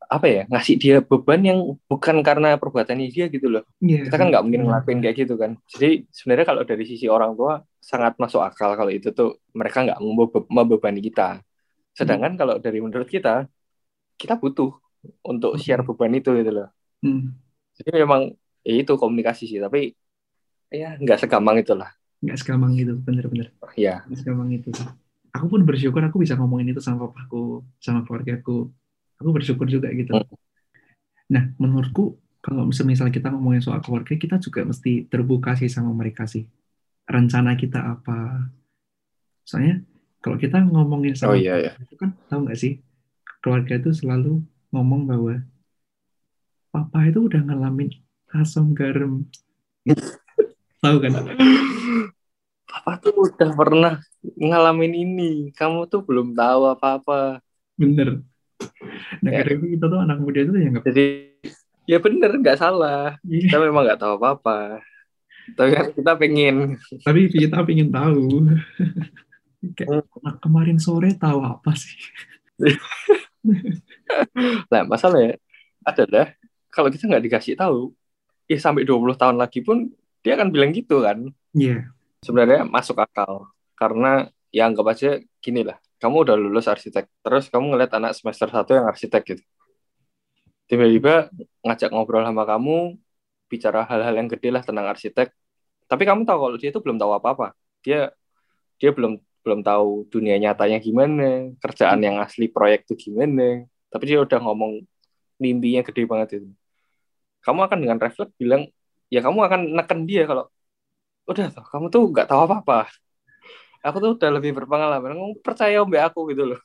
[0.04, 4.10] apa ya ngasih dia beban yang bukan karena perbuatannya dia gitu loh Iya.
[4.10, 7.62] kita kan nggak mungkin ngelakuin kayak gitu kan jadi sebenarnya kalau dari sisi orang tua
[7.78, 11.38] sangat masuk akal kalau itu tuh mereka nggak membe- membebani kita
[11.94, 13.46] sedangkan kalau dari menurut kita
[14.18, 14.74] kita butuh
[15.24, 16.68] untuk share beban itu gitu loh
[17.04, 17.36] Hmm.
[17.76, 18.32] jadi memang
[18.64, 19.92] ya itu komunikasi sih tapi
[20.72, 21.92] ya nggak segampang itulah
[22.24, 23.52] Nggak segampang itu, bener-bener.
[23.76, 24.72] ya Nggak segampang itu.
[25.36, 28.72] Aku pun bersyukur aku bisa ngomongin itu sama papaku, sama keluargaku.
[29.20, 30.16] Aku bersyukur juga gitu.
[30.16, 30.24] Hmm.
[31.28, 36.24] Nah, menurutku kalau semisal kita ngomongin soal keluarga, kita juga mesti terbuka sih sama mereka
[36.24, 36.48] sih.
[37.04, 38.48] Rencana kita apa?
[39.44, 39.84] Soalnya
[40.24, 41.60] kalau kita ngomongin oh sama iya.
[41.60, 42.80] ya itu kan tahu nggak sih?
[43.44, 44.40] Keluarga itu selalu
[44.72, 45.44] ngomong bahwa
[46.72, 47.92] papa itu udah ngalamin
[48.32, 49.28] asam garam.
[50.84, 51.12] Tahu kan?
[52.64, 53.94] Papa tuh udah pernah
[54.24, 55.32] ngalamin ini.
[55.52, 57.44] Kamu tuh belum tahu apa-apa.
[57.76, 58.24] Bener.
[59.20, 59.44] Nah Ya.
[59.44, 61.06] kita tuh anak muda itu ya nggak jadi
[61.84, 63.20] ya bener nggak salah.
[63.28, 64.80] Iya, kita memang nggak tahu apa-apa.
[65.52, 66.80] Tapi kan kita pengen.
[67.04, 68.48] Tapi kita pengen tahu
[69.72, 71.96] kayak "Nah, kemarin sore tahu apa sih
[74.72, 75.36] Nah, masalahnya
[75.84, 76.32] adalah
[76.72, 77.92] kalau kita nggak dikasih tahu,
[78.50, 79.92] ya sampai 20 tahun lagi pun
[80.24, 81.28] dia akan bilang gitu kan.
[81.54, 81.92] iya
[82.24, 83.52] Sebenarnya masuk akal.
[83.76, 88.48] Karena ya anggap aja gini lah, kamu udah lulus arsitek, terus kamu ngeliat anak semester
[88.48, 89.44] 1 yang arsitek gitu.
[90.64, 91.28] Tiba-tiba
[91.60, 92.96] ngajak ngobrol sama kamu,
[93.52, 95.28] bicara hal-hal yang gede lah tentang arsitek.
[95.84, 97.52] Tapi kamu tahu kalau dia itu belum tahu apa-apa.
[97.84, 98.08] Dia
[98.80, 103.68] dia belum belum tahu dunia nyatanya gimana, kerjaan yang asli proyek itu gimana.
[103.92, 104.80] Tapi dia udah ngomong
[105.36, 106.48] mimpinya gede banget itu.
[107.44, 108.64] Kamu akan dengan refleks bilang,
[109.12, 110.48] ya kamu akan neken dia kalau
[111.28, 112.88] udah toh, kamu tuh nggak tahu apa-apa.
[113.84, 115.12] Aku tuh udah lebih berpengalaman.
[115.12, 116.60] Kamu percaya mbak aku gitu loh.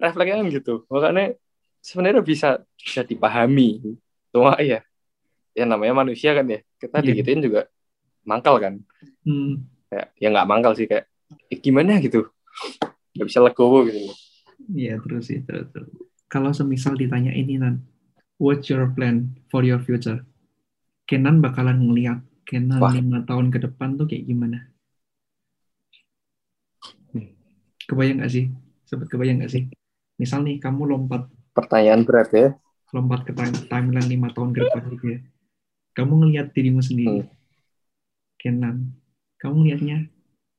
[0.00, 0.74] Refleksnya kan gitu.
[0.88, 1.36] Makanya
[1.84, 2.48] sebenarnya bisa
[2.80, 3.84] bisa dipahami.
[4.32, 4.80] Cuma ya,
[5.52, 6.64] ya namanya manusia kan ya.
[6.80, 7.12] Kita Iya.
[7.12, 7.68] digituin juga
[8.24, 8.74] mangkal kan.
[9.28, 9.60] hmm,
[9.92, 11.06] Kayak, ya nggak mangkal sih kayak
[11.50, 12.28] "Eh, gimana gitu.
[13.14, 13.98] Nggak bisa legowo gitu.
[14.72, 15.90] iya terus sih terus, terus.
[16.26, 17.84] kalau semisal ditanya ini nan
[18.40, 20.24] what's your plan for your future
[21.04, 24.72] Kenan bakalan ngeliat Kenan lima tahun ke depan tuh kayak gimana
[27.12, 27.28] Hmm.
[27.84, 28.48] kebayang nggak sih
[28.84, 29.68] sebut kebayang nggak sih
[30.16, 32.48] misal nih kamu lompat Pertanyaan berat ya.
[32.90, 35.18] lompat ke time, timeline lima tahun ke depan gitu ya.
[35.94, 37.22] Kamu ngelihat dirimu sendiri.
[37.22, 37.30] Hmm.
[38.38, 38.76] Kenan.
[39.38, 40.10] Kamu ngelihatnya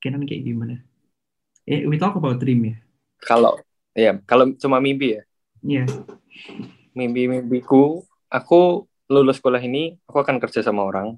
[0.05, 0.85] Kenan kayak gimana?
[1.65, 2.77] Eh, we talk about dream ya.
[3.25, 3.57] Kalau
[3.97, 5.21] ya kalau cuma mimpi ya.
[5.65, 5.89] Iya.
[6.93, 11.17] Mimpi-mimpiku, aku lulus kuliah ini, aku akan kerja sama orang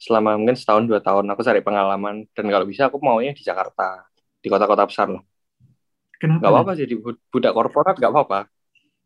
[0.00, 1.28] selama mungkin setahun dua tahun.
[1.28, 4.08] Aku cari pengalaman dan kalau bisa aku maunya di Jakarta,
[4.40, 5.28] di kota-kota besar loh.
[6.16, 6.40] Kenapa?
[6.40, 8.48] Gak apa-apa jadi bud- budak korporat gak apa-apa.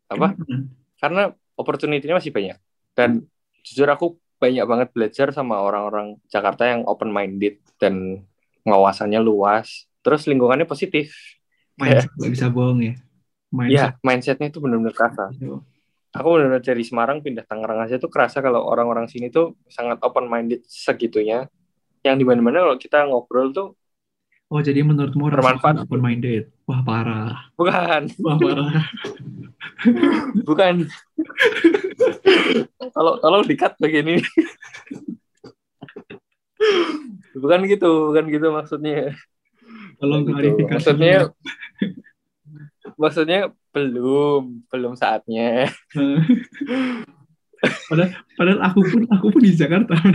[0.07, 0.39] Apa?
[0.39, 0.71] Kenapa?
[1.03, 1.23] Karena
[1.59, 2.55] opportunity-nya masih banyak.
[2.95, 3.27] Dan
[3.59, 8.23] jujur aku banyak banget belajar sama orang-orang Jakarta yang open minded dan
[8.65, 9.85] ngawasannya luas.
[10.01, 11.13] Terus lingkungannya positif.
[11.77, 12.93] Mindset nggak bisa bohong ya.
[13.53, 13.77] Mindset.
[13.77, 15.31] Ya, mindsetnya itu benar-benar kerasa.
[16.15, 20.27] Aku benar-benar dari Semarang pindah Tangerang aja tuh kerasa kalau orang-orang sini tuh sangat open
[20.27, 21.47] minded segitunya.
[22.05, 23.69] Yang di mana-mana kalau kita ngobrol tuh
[24.45, 25.89] Oh, jadi menurutmu orang Bermanfaat.
[25.89, 26.53] open minded.
[26.69, 27.49] Wah, parah.
[27.57, 28.85] bukan, Wah, parah.
[30.49, 30.85] bukan.
[32.93, 34.21] Kalau kalau dikat begini.
[37.35, 39.13] Bukan gitu, bukan gitu maksudnya.
[39.99, 40.67] Tolong Gitu.
[40.67, 41.31] Maksudnya
[42.95, 43.39] maksudnya
[43.73, 45.67] belum, belum saatnya.
[47.89, 49.95] padahal, padahal aku pun aku pun di Jakarta.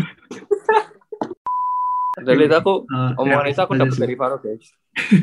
[2.20, 4.68] Dari itu aku Eh, omongan itu aku dapat dari Faro guys.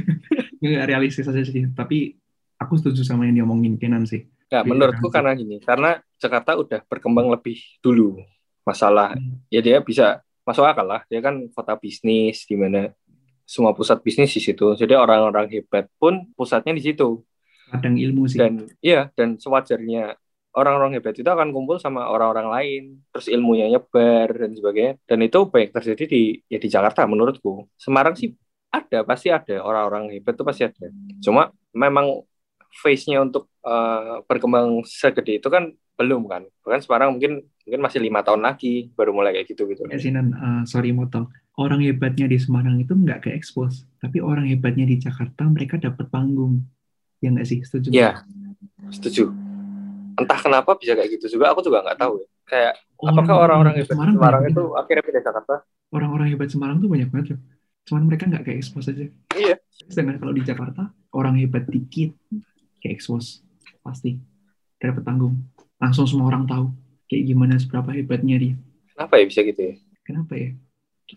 [0.90, 1.70] Realistis aja sih.
[1.70, 2.18] Tapi
[2.58, 4.26] aku setuju sama yang diomongin Kenan sih.
[4.50, 5.22] Iya, menurutku kan.
[5.22, 8.18] karena gini, karena Jakarta udah berkembang lebih dulu.
[8.66, 9.40] Masalah Hmm.
[9.48, 11.04] ya dia bisa masuk akal lah.
[11.12, 12.96] Dia kan kota bisnis di mana
[13.44, 14.72] semua pusat bisnis di situ.
[14.80, 17.28] Jadi orang-orang hebat pun pusatnya di situ.
[17.68, 18.40] Kadang ilmu sih.
[18.40, 20.16] Dan iya, dan sewajarnya
[20.56, 22.84] orang-orang hebat itu akan kumpul sama orang-orang lain.
[23.12, 24.94] Terus ilmunya nyebar dan sebagainya.
[25.04, 27.68] Dan itu baik terjadi di ya di Jakarta menurutku.
[27.76, 28.32] Semarang sih
[28.72, 30.88] ada, pasti ada orang-orang hebat itu pasti ada.
[31.20, 32.24] Cuma memang
[32.84, 36.46] face-nya untuk eh, berkembang segede itu kan belum kan.
[36.64, 39.84] Bahkan Semarang mungkin mungkin masih lima tahun lagi baru mulai kayak gitu gitu.
[39.90, 41.28] Ya, Sinan, eh, sorry motong.
[41.58, 46.06] Orang hebatnya di Semarang itu nggak ke expose, tapi orang hebatnya di Jakarta mereka dapat
[46.14, 46.62] panggung.
[47.18, 47.90] Ya nggak sih, setuju?
[47.90, 48.22] Iya,
[48.94, 49.34] setuju.
[50.22, 52.22] Entah kenapa bisa kayak gitu juga, aku juga nggak tahu.
[52.22, 52.28] ya.
[52.48, 52.74] Kayak
[53.04, 54.80] apakah orang-orang hebat Semarang, Semarang itu banget.
[54.80, 55.56] akhirnya pindah Jakarta?
[55.88, 57.42] orang-orang hebat Semarang tuh banyak banget loh.
[57.90, 59.08] Cuman mereka nggak ke expose aja.
[59.34, 59.56] Iya.
[59.90, 62.14] Sedangkan kalau di Jakarta orang hebat dikit
[62.80, 63.42] ke expose
[63.82, 64.20] pasti.
[64.78, 65.34] dapat tanggung
[65.78, 66.66] langsung semua orang tahu
[67.08, 68.54] kayak gimana seberapa hebatnya dia
[68.92, 69.74] Kenapa ya bisa gitu ya?
[70.02, 70.50] kenapa ya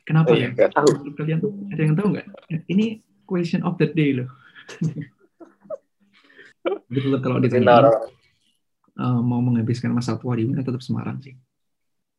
[0.04, 0.86] kenapa Oh ya iya, nggak tahu.
[0.94, 1.38] Menurut kalian
[1.68, 2.26] ada yang tahu nggak
[2.66, 2.84] ini
[3.24, 4.28] question of the day loh
[6.90, 7.88] betul kalau ditanya
[8.94, 11.34] eh, mau menghabiskan masa tua di mana tetap Semarang sih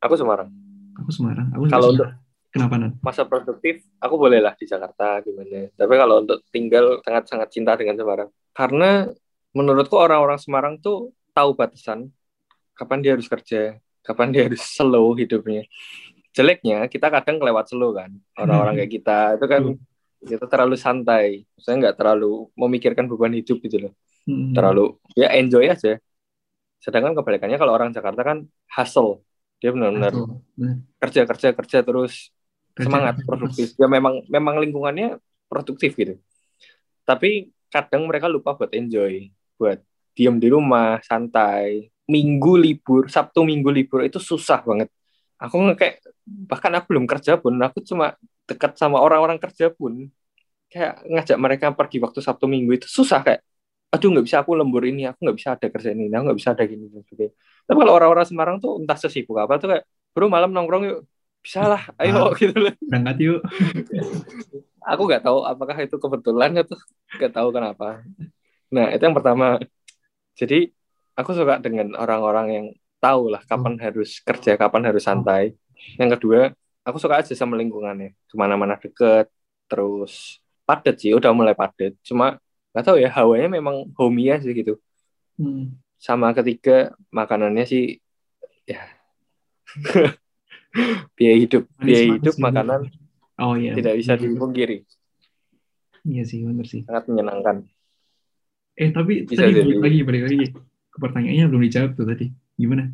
[0.01, 0.49] Aku Semarang.
[0.97, 2.17] aku Semarang aku Kalau Semarang.
[2.49, 5.69] kenapa nan Masa produktif, aku boleh lah di Jakarta gimana.
[5.71, 8.27] Tapi kalau untuk tinggal sangat-sangat cinta dengan Semarang.
[8.51, 9.07] Karena
[9.53, 12.09] menurutku orang-orang Semarang tuh tahu batasan
[12.81, 15.69] kapan dia harus kerja, kapan dia harus slow hidupnya.
[16.33, 18.09] Jeleknya kita kadang kelewat slow kan.
[18.33, 19.61] Orang-orang kayak kita itu kan
[20.25, 21.45] kita terlalu santai.
[21.61, 23.93] Saya nggak terlalu memikirkan beban hidup gitu loh.
[24.25, 24.57] Hmm.
[24.57, 26.01] Terlalu ya enjoy aja.
[26.81, 29.21] Sedangkan kebalikannya kalau orang Jakarta kan hustle.
[29.61, 30.09] Dia benar-benar
[30.97, 32.33] kerja kerja kerja terus
[32.73, 33.27] Kerja semangat keras.
[33.27, 35.19] produktif ya memang memang lingkungannya
[35.51, 36.17] produktif gitu
[37.03, 39.27] tapi kadang mereka lupa buat enjoy
[39.59, 39.83] buat
[40.15, 44.89] diam di rumah santai minggu libur sabtu minggu libur itu susah banget
[45.39, 45.95] aku kayak
[46.51, 48.13] bahkan aku belum kerja pun aku cuma
[48.45, 50.11] dekat sama orang-orang kerja pun
[50.71, 53.41] kayak ngajak mereka pergi waktu sabtu minggu itu susah kayak
[53.91, 56.49] aduh nggak bisa aku lembur ini aku nggak bisa ada kerjaan ini aku nggak bisa
[56.55, 57.33] ada gini dan sebagainya
[57.67, 59.83] tapi kalau orang-orang Semarang tuh entah sesibuk apa tuh kayak
[60.15, 60.99] bro malam nongkrong yuk
[61.43, 62.35] bisa lah ayo Ah.
[62.39, 63.39] gitu loh berangkat yuk
[64.81, 66.77] aku nggak tahu apakah itu kebetulan atau
[67.17, 68.01] nggak tahu kenapa.
[68.73, 69.59] Nah itu yang pertama.
[70.33, 70.71] Jadi
[71.13, 72.65] aku suka dengan orang-orang yang
[72.97, 75.53] tahu lah kapan harus kerja, kapan harus santai.
[75.97, 79.25] Yang kedua, aku suka aja sama lingkungannya, ke mana-mana deket,
[79.65, 81.97] terus padat sih, udah mulai padat.
[82.05, 82.37] Cuma
[82.71, 84.77] nggak tahu ya hawanya memang homey aja gitu.
[85.35, 85.75] Hmm.
[85.97, 87.97] Sama ketiga makanannya sih
[88.65, 88.81] ya
[91.17, 92.87] biaya hidup, biaya hidup makanan
[93.37, 94.21] oh iya tidak bisa Iya.
[94.23, 94.77] dipungkiri,
[96.05, 97.57] iya sih benar sih sangat menyenangkan.
[98.71, 100.37] eh tapi Bisa tadi balik lagi balik lagi
[100.99, 102.91] pertanyaannya belum dijawab tuh tadi gimana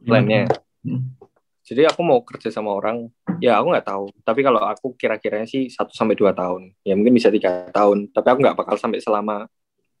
[0.00, 0.48] Plannya.
[0.80, 1.12] Hmm.
[1.60, 3.06] Jadi aku mau kerja sama orang,
[3.38, 4.04] ya aku nggak tahu.
[4.26, 6.74] Tapi kalau aku kira-kiranya sih 1 sampai dua tahun.
[6.82, 8.10] Ya mungkin bisa tiga tahun.
[8.10, 9.46] Tapi aku nggak bakal sampai selama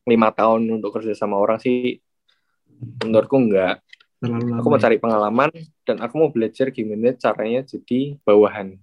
[0.08, 2.00] lima tahun untuk kerja sama orang sih.
[3.04, 3.76] Menurutku nggak.
[4.20, 4.84] terlalu lama Aku mau ya.
[4.84, 5.48] cari pengalaman
[5.88, 8.76] dan aku mau belajar gimana caranya jadi bawahan.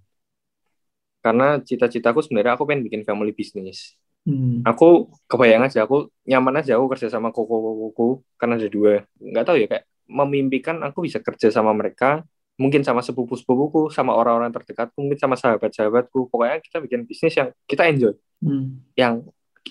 [1.22, 3.94] Karena cita-citaku sebenarnya aku pengen bikin family business.
[4.28, 4.60] Hmm.
[4.68, 9.08] Aku kebayang aja, aku nyaman aja aku kerja sama koko-kokoku karena ada dua.
[9.24, 12.28] Nggak tahu ya kayak memimpikan aku bisa kerja sama mereka,
[12.60, 16.28] mungkin sama sepupu-sepupuku, sama orang-orang terdekatku, mungkin sama sahabat-sahabatku.
[16.28, 18.14] Pokoknya kita bikin bisnis yang kita enjoy,
[18.44, 18.84] Hmm.
[19.00, 19.24] yang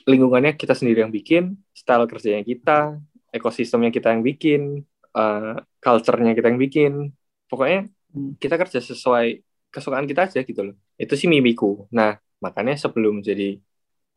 [0.09, 2.97] lingkungannya kita sendiri yang bikin, style kerjanya kita,
[3.33, 4.83] ekosistemnya kita yang bikin,
[5.13, 6.93] eh, culture-nya kita yang bikin.
[7.49, 8.41] Pokoknya Hmm.
[8.41, 10.77] kita kerja sesuai kesukaan kita aja gitu loh.
[10.97, 11.85] Itu sih mimpiku.
[11.93, 13.61] Nah, makanya sebelum jadi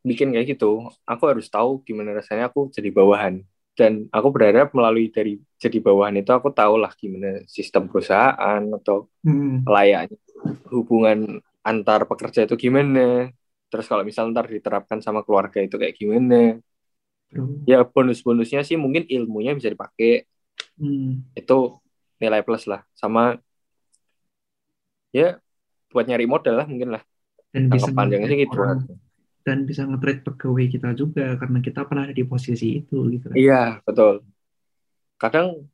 [0.04, 3.44] bikin kayak gitu, aku harus tahu gimana rasanya aku jadi bawahan.
[3.76, 9.08] Dan aku berharap melalui dari jadi bawahan itu aku tahu lah gimana sistem perusahaan atau
[9.24, 9.68] Hmm.
[9.68, 10.16] layaknya
[10.72, 13.32] hubungan antar pekerja itu gimana.
[13.70, 16.60] Terus kalau misal ntar diterapkan sama keluarga itu kayak gimana.
[17.30, 17.64] Bro.
[17.70, 20.26] Ya bonus-bonusnya sih mungkin ilmunya bisa dipakai.
[20.80, 21.28] Hmm.
[21.36, 21.80] Itu
[22.20, 22.84] nilai plus lah.
[22.96, 23.38] Sama
[25.16, 25.38] ya
[25.90, 27.04] buat nyari modal lah mungkin lah.
[27.50, 28.62] dan bisa panjangnya sih gitu.
[28.62, 28.86] orang,
[29.44, 33.36] dan bisa nge-trade pegawai kita juga karena kita pernah ada di posisi itu gitu kan.
[33.36, 34.24] Iya, betul.
[35.20, 35.68] Kadang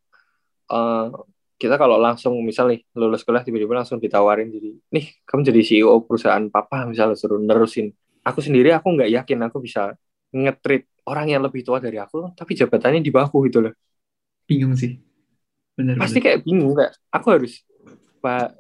[0.69, 1.07] eh,
[1.55, 6.03] kita kalau langsung misal nih lulus kuliah tiba-tiba langsung ditawarin jadi nih kamu jadi CEO
[6.03, 7.91] perusahaan papa misalnya suruh nerusin.
[8.25, 9.95] Aku sendiri aku nggak yakin aku bisa
[10.35, 13.73] nge-treat orang yang lebih tua dari aku tapi jabatannya di bawahku gitu loh.
[14.45, 15.01] bingung sih
[15.73, 17.65] benar Pasti kayak bingung kayak aku harus
[18.21, 18.53] pak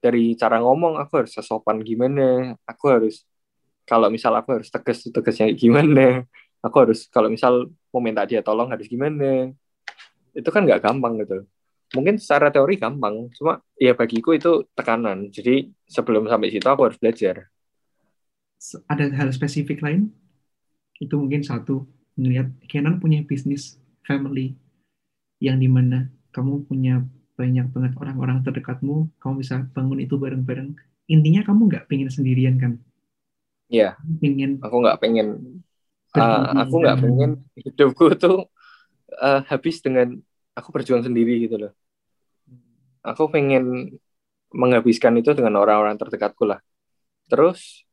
[0.00, 3.26] dari cara ngomong aku harus sesopan gimana, aku harus
[3.86, 6.26] kalau misal aku harus tegas tegasnya gimana,
[6.60, 9.54] aku harus kalau misal mau minta dia tolong harus gimana,
[10.34, 11.46] itu kan nggak gampang gitu.
[11.94, 15.30] Mungkin secara teori gampang, cuma ya bagiku itu tekanan.
[15.30, 17.46] Jadi sebelum sampai situ aku harus belajar.
[18.90, 20.10] ada hal spesifik lain
[20.98, 21.84] itu mungkin satu
[22.16, 24.56] melihat Kenan punya bisnis family
[25.44, 27.04] yang di mana kamu punya
[27.36, 30.72] banyak banget orang-orang terdekatmu kamu bisa bangun itu bareng-bareng
[31.12, 32.80] intinya kamu nggak pengen sendirian kan
[33.66, 33.98] Iya.
[34.22, 35.28] pengen Aku nggak pengen,
[36.14, 38.46] uh, aku nggak pengen hidupku tuh
[39.18, 40.18] uh, habis dengan
[40.54, 41.72] aku berjuang sendiri gitu loh.
[43.06, 43.94] Aku pengen
[44.50, 46.62] menghabiskan itu dengan orang-orang terdekatku lah.
[47.26, 47.86] Terus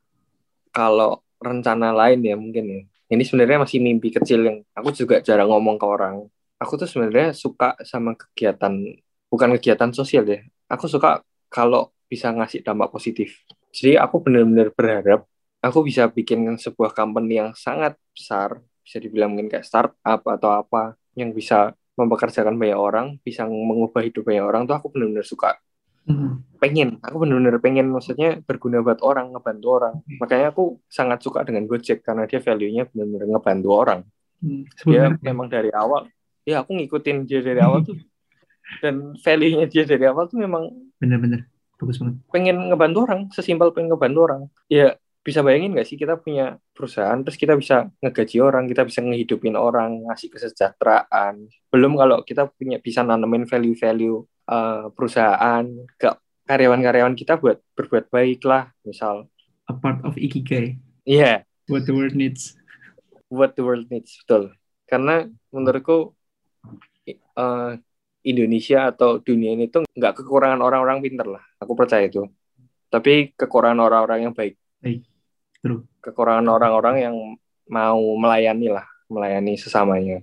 [0.74, 2.82] kalau rencana lain ya mungkin ya.
[3.14, 6.26] Ini sebenarnya masih mimpi kecil yang aku juga jarang ngomong ke orang.
[6.58, 8.74] Aku tuh sebenarnya suka sama kegiatan
[9.30, 10.42] bukan kegiatan sosial ya.
[10.72, 11.22] Aku suka
[11.52, 13.46] kalau bisa ngasih dampak positif.
[13.70, 15.30] Jadi aku benar-benar berharap
[15.64, 20.99] aku bisa bikin sebuah company yang sangat besar, bisa dibilang mungkin kayak startup atau apa,
[21.16, 25.55] yang bisa mempekerjakan banyak orang, bisa mengubah hidup banyak orang tuh aku benar-benar suka.
[26.03, 26.43] Hmm.
[26.59, 29.95] Pengen, aku benar-benar pengen maksudnya berguna buat orang, ngebantu orang.
[30.20, 33.99] Makanya aku sangat suka dengan Gojek karena dia value-nya benar-benar ngebantu orang.
[34.43, 34.68] Hmm.
[34.84, 36.11] Dia memang dari awal,
[36.43, 37.95] ya aku ngikutin dia dari awal tuh.
[38.84, 40.68] Dan value-nya dia dari awal tuh memang
[40.99, 41.47] bener-bener
[41.80, 42.16] bagus banget.
[42.32, 44.41] pengen ngebantu orang, sesimpel pengen ngebantu orang.
[44.68, 49.00] Ya bisa bayangin nggak sih kita punya perusahaan, terus kita bisa ngegaji orang, kita bisa
[49.00, 51.48] ngehidupin orang, ngasih kesejahteraan.
[51.72, 54.20] Belum kalau kita punya bisa nanemin value-value
[54.52, 55.64] uh, perusahaan
[55.96, 56.12] ke
[56.44, 59.32] karyawan-karyawan kita buat berbuat baik lah, misal.
[59.64, 60.76] A part of ikigai,
[61.08, 62.60] Iya, what the world needs.
[63.32, 64.52] what the world needs, betul.
[64.86, 66.12] Karena menurutku
[67.40, 67.72] uh,
[68.24, 71.44] Indonesia atau dunia ini tuh nggak kekurangan orang-orang pinter lah.
[71.64, 72.28] Aku percaya itu.
[72.92, 74.60] Tapi kekurangan orang-orang yang baik.
[74.84, 75.12] Baik.
[75.64, 75.88] True.
[76.03, 77.16] Kekurangan orang-orang yang
[77.72, 80.20] mau melayani lah, melayani sesamanya.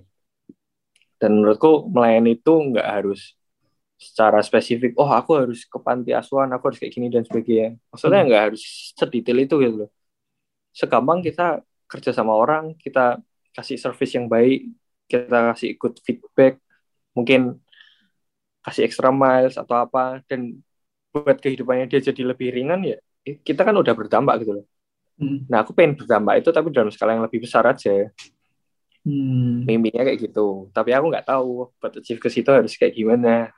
[1.17, 3.33] Dan menurutku melayani itu nggak harus
[3.97, 7.77] secara spesifik, oh aku harus ke panti asuhan, aku harus kayak gini dan sebagainya.
[7.93, 8.27] Maksudnya Hmm.
[8.29, 9.89] nggak harus sedetail itu gitu loh.
[10.73, 13.21] Segampang kita kerja sama orang, kita
[13.53, 14.69] kasih service yang baik,
[15.05, 16.57] kita kasih good feedback,
[17.13, 17.61] mungkin
[18.65, 20.61] kasih extra miles atau apa, dan
[21.13, 22.97] buat kehidupannya dia jadi lebih ringan ya,
[23.45, 24.65] kita kan udah berdampak gitu loh.
[25.17, 25.45] Hmm.
[25.47, 28.09] Nah, aku pengen berdampak itu tapi dalam skala yang lebih besar aja.
[29.01, 29.65] Hmm.
[29.65, 30.69] Mimpinya kayak gitu.
[30.71, 33.49] Tapi aku nggak tahu buat achieve ke situ harus kayak gimana.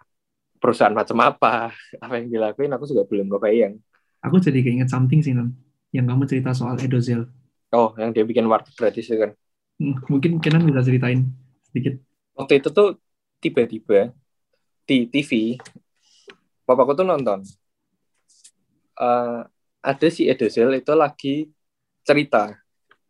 [0.58, 1.76] Perusahaan macam apa.
[2.04, 3.76] Apa yang dilakuin aku juga belum kebayang.
[4.24, 5.52] Aku jadi keinget something sih, Nan.
[5.92, 7.28] Yang kamu cerita soal Edozel.
[7.76, 9.32] Oh, yang dia bikin warteg gratis itu kan.
[9.82, 11.28] Hmm, Mungkin Kenan bisa ceritain
[11.68, 12.00] sedikit.
[12.38, 13.02] Waktu itu tuh
[13.44, 14.14] tiba-tiba
[14.88, 15.60] di TV,
[16.64, 17.44] bapakku tuh nonton.
[18.94, 19.42] Eh,
[19.84, 21.52] ada si Edozel itu lagi
[22.08, 22.56] cerita.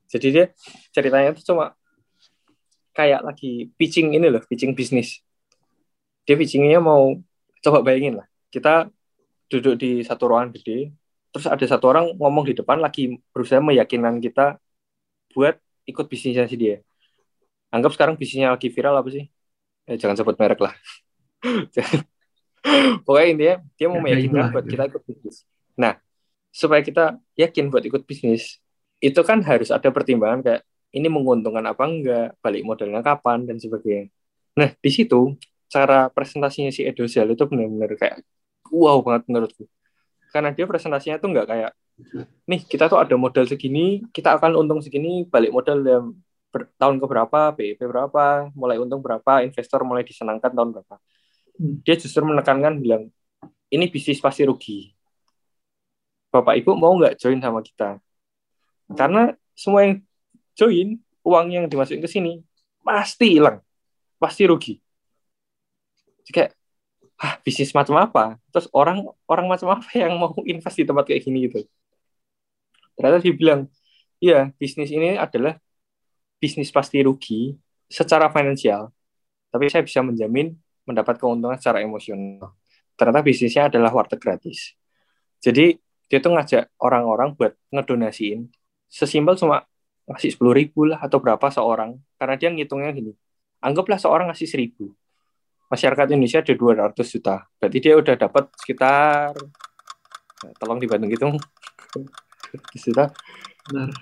[0.10, 0.46] Jadi dia
[0.94, 1.66] ceritanya tuh cuma
[2.94, 5.22] kayak lagi pitching ini loh, pitching bisnis.
[6.26, 7.18] Dia pitchingnya mau
[7.62, 8.28] coba bayangin lah.
[8.50, 8.90] Kita
[9.50, 10.94] duduk di satu ruangan gede,
[11.34, 14.58] terus ada satu orang ngomong di depan lagi berusaha meyakinkan kita
[15.34, 15.58] buat
[15.90, 16.78] ikut bisnisnya si dia.
[17.74, 19.26] Anggap sekarang bisnisnya lagi viral apa sih?
[19.90, 20.74] Eh, jangan sebut merek lah.
[23.06, 24.72] Pokoknya intinya dia mau Ya, meyakinkan buat itu.
[24.78, 25.38] kita ikut bisnis.
[25.76, 26.00] Nah,
[26.54, 28.62] supaya kita yakin buat ikut bisnis,
[29.02, 30.62] itu kan harus ada pertimbangan kayak
[30.94, 34.14] ini menguntungkan apa enggak, balik modalnya kapan dan sebagainya.
[34.54, 35.34] Nah, di situ
[35.66, 38.22] cara presentasinya si Edozel itu benar-benar kayak
[38.70, 39.66] wow banget menurutku.
[40.30, 41.72] Karena dia presentasinya tuh enggak kayak
[42.46, 46.06] nih kita tuh ada modal segini, kita akan untung segini, balik modal dalam
[46.54, 50.96] ber- tahun ke berapa, BIP berapa, mulai untung berapa, investor mulai disenangkan tahun berapa.
[51.58, 51.82] Hmm.
[51.82, 53.10] Dia justru menekankan bilang
[53.74, 54.93] ini bisnis pasti rugi.
[56.34, 58.02] Bapak Ibu mau nggak join sama kita?
[58.90, 60.02] Karena semua yang
[60.58, 62.42] join, uang yang dimasukin ke sini
[62.82, 63.62] pasti hilang,
[64.18, 64.82] pasti rugi.
[66.26, 66.52] Jadi kayak,
[67.22, 68.42] ah bisnis macam apa?
[68.50, 71.62] Terus orang orang macam apa yang mau invest di tempat kayak gini gitu?
[72.98, 73.70] Ternyata dia bilang,
[74.18, 75.62] iya bisnis ini adalah
[76.42, 77.54] bisnis pasti rugi
[77.86, 78.90] secara finansial,
[79.54, 80.58] tapi saya bisa menjamin
[80.90, 82.58] mendapat keuntungan secara emosional.
[82.98, 84.74] Ternyata bisnisnya adalah warteg gratis.
[85.40, 88.50] Jadi dia tuh ngajak orang-orang buat ngedonasiin
[88.88, 89.66] sesimpel cuma
[90.08, 93.14] ngasih sepuluh ribu lah atau berapa seorang karena dia ngitungnya gini
[93.64, 94.92] anggaplah seorang ngasih seribu
[95.72, 99.32] masyarakat Indonesia ada 200 juta berarti dia udah dapat sekitar
[100.60, 101.28] tolong dibantu gitu
[102.84, 103.10] juta
[103.64, 103.96] Benar.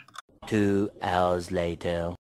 [0.49, 2.18] Two hours later.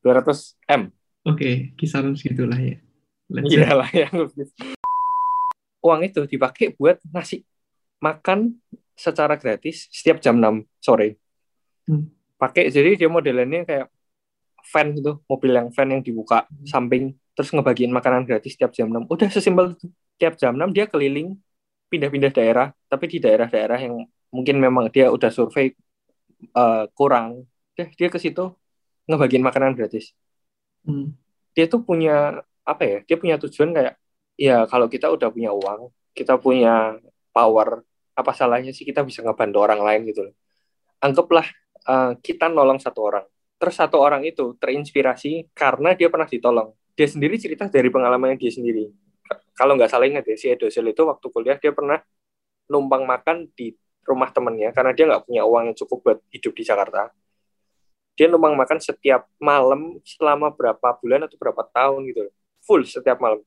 [0.00, 0.88] 200 m
[1.28, 2.80] Oke, kisaran segitulah ya.
[3.28, 3.60] Let's say.
[3.60, 4.08] Iya lah ya.
[5.84, 7.44] Uang itu dipakai buat ngasih
[8.00, 8.56] makan
[8.98, 11.16] secara gratis setiap jam 6 sore.
[11.86, 12.10] Hmm.
[12.34, 13.86] Pakai jadi dia modelannya kayak
[14.68, 19.06] van gitu, mobil yang van yang dibuka samping terus ngebagiin makanan gratis setiap jam 6.
[19.06, 19.86] Udah sesimpel itu.
[20.18, 21.38] Tiap jam 6 dia keliling
[21.88, 24.02] pindah-pindah daerah, tapi di daerah-daerah yang
[24.34, 25.72] mungkin memang dia udah survei
[26.42, 27.46] eh, kurang.
[27.78, 28.50] Dia dia ke situ
[29.08, 30.12] ngebagiin makanan gratis
[30.88, 31.12] Hmm.
[31.52, 33.94] dia tuh punya apa ya dia punya tujuan kayak
[34.38, 36.96] ya kalau kita udah punya uang kita punya
[37.34, 37.82] power
[38.18, 40.34] apa salahnya sih kita bisa ngebantu orang lain gitu loh.
[40.98, 41.46] Anggaplah
[41.86, 43.24] eh, kita nolong satu orang.
[43.58, 46.74] Terus satu orang itu terinspirasi karena dia pernah ditolong.
[46.98, 48.90] Dia sendiri cerita dari pengalamannya dia sendiri.
[49.54, 52.02] Kalau nggak salah ingat ya si Edozel itu waktu kuliah dia pernah
[52.66, 56.62] numpang makan di rumah temennya karena dia nggak punya uang yang cukup buat hidup di
[56.66, 57.14] Jakarta.
[58.18, 62.26] Dia numpang makan setiap malam selama berapa bulan atau berapa tahun gitu
[62.66, 63.42] full setiap malam.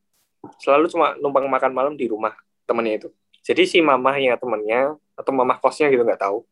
[0.63, 2.36] Selalu cuma numpang makan malam di rumah
[2.67, 3.09] temannya itu
[3.41, 6.45] jadi si mamahnya temannya atau mamah kosnya gitu nggak tahu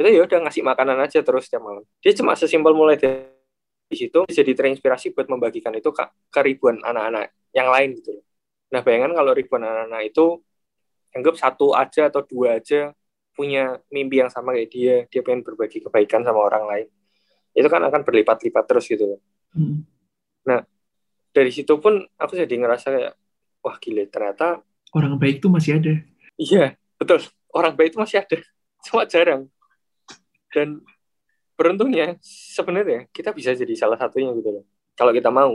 [0.00, 4.24] itu ya udah ngasih makanan aja terus setiap malam dia cuma sesimpel mulai dari situ
[4.30, 8.24] jadi terinspirasi buat membagikan itu ke, ke ribuan anak-anak yang lain gitu loh.
[8.70, 10.38] Nah bayangkan kalau ribuan anak-anak itu
[11.10, 12.94] anggap satu aja atau dua aja
[13.34, 16.86] punya mimpi yang sama kayak dia, dia pengen berbagi kebaikan sama orang lain,
[17.56, 19.20] itu kan akan berlipat-lipat terus gitu loh.
[19.54, 19.82] Hmm.
[20.46, 20.62] Nah
[21.34, 23.14] dari situ pun aku jadi ngerasa kayak
[23.62, 25.94] wah gila ternyata Orang baik tuh masih ada.
[26.40, 27.20] Iya betul
[27.52, 28.38] orang baik itu masih ada,
[28.86, 29.42] cuma jarang.
[30.50, 30.82] Dan
[31.54, 34.64] beruntungnya sebenarnya kita bisa jadi salah satunya gitu loh.
[34.96, 35.52] Kalau kita mau.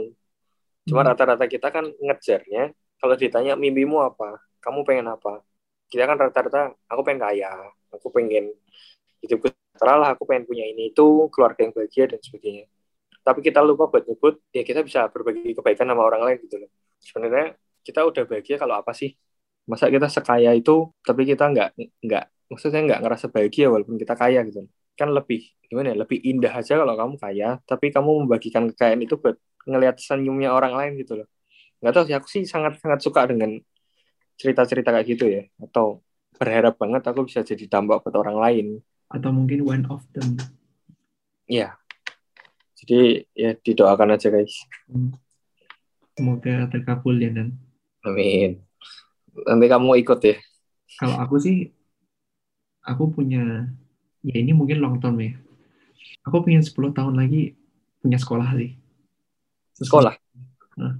[0.86, 1.10] Cuma Hmm.
[1.12, 2.70] rata-rata kita kan ngejarnya
[3.02, 5.42] kalau ditanya mimpimu apa, kamu pengen apa?
[5.90, 7.50] Kita kan rata-rata aku pengen kaya,
[7.90, 8.54] aku pengen
[9.22, 12.66] hidupku sejahtera lah, aku pengen punya ini itu, keluarga yang bahagia dan sebagainya.
[13.26, 16.70] Tapi kita lupa buat nyebut ya kita bisa berbagi kebaikan sama orang lain gitu loh.
[17.02, 19.12] Sebenarnya kita udah bahagia kalau apa sih?
[19.66, 21.68] Masa kita sekaya itu tapi kita nggak
[22.06, 24.66] nggak maksudnya nggak ngerasa bahagia walaupun kita kaya gitu.
[24.96, 25.96] Kan lebih gimana ya?
[26.06, 29.36] Lebih indah aja kalau kamu kaya, tapi kamu membagikan kekayaan itu buat
[29.66, 31.28] ngelihat senyumnya orang lain gitu loh.
[31.82, 33.58] Nggak tahu sih, aku sih sangat-sangat suka dengan
[34.38, 35.42] cerita-cerita kayak gitu ya.
[35.60, 36.06] Atau
[36.38, 38.66] berharap banget aku bisa jadi dampak buat orang lain.
[39.10, 40.38] Atau mungkin one of them.
[41.50, 41.76] Ya.
[42.76, 44.54] Jadi ya didoakan aja guys.
[44.86, 45.16] Hmm.
[46.16, 47.56] Semoga terkabul ya dan
[48.06, 48.65] Amin.
[49.44, 50.36] Nanti kamu ikut ya.
[50.96, 51.74] kalau aku sih
[52.86, 53.66] aku punya
[54.22, 55.36] ya ini mungkin long term ya.
[56.24, 57.54] Aku pengen 10 tahun lagi
[58.00, 58.78] punya sekolah sih.
[59.76, 60.14] Sekolah.
[60.78, 60.96] Nah.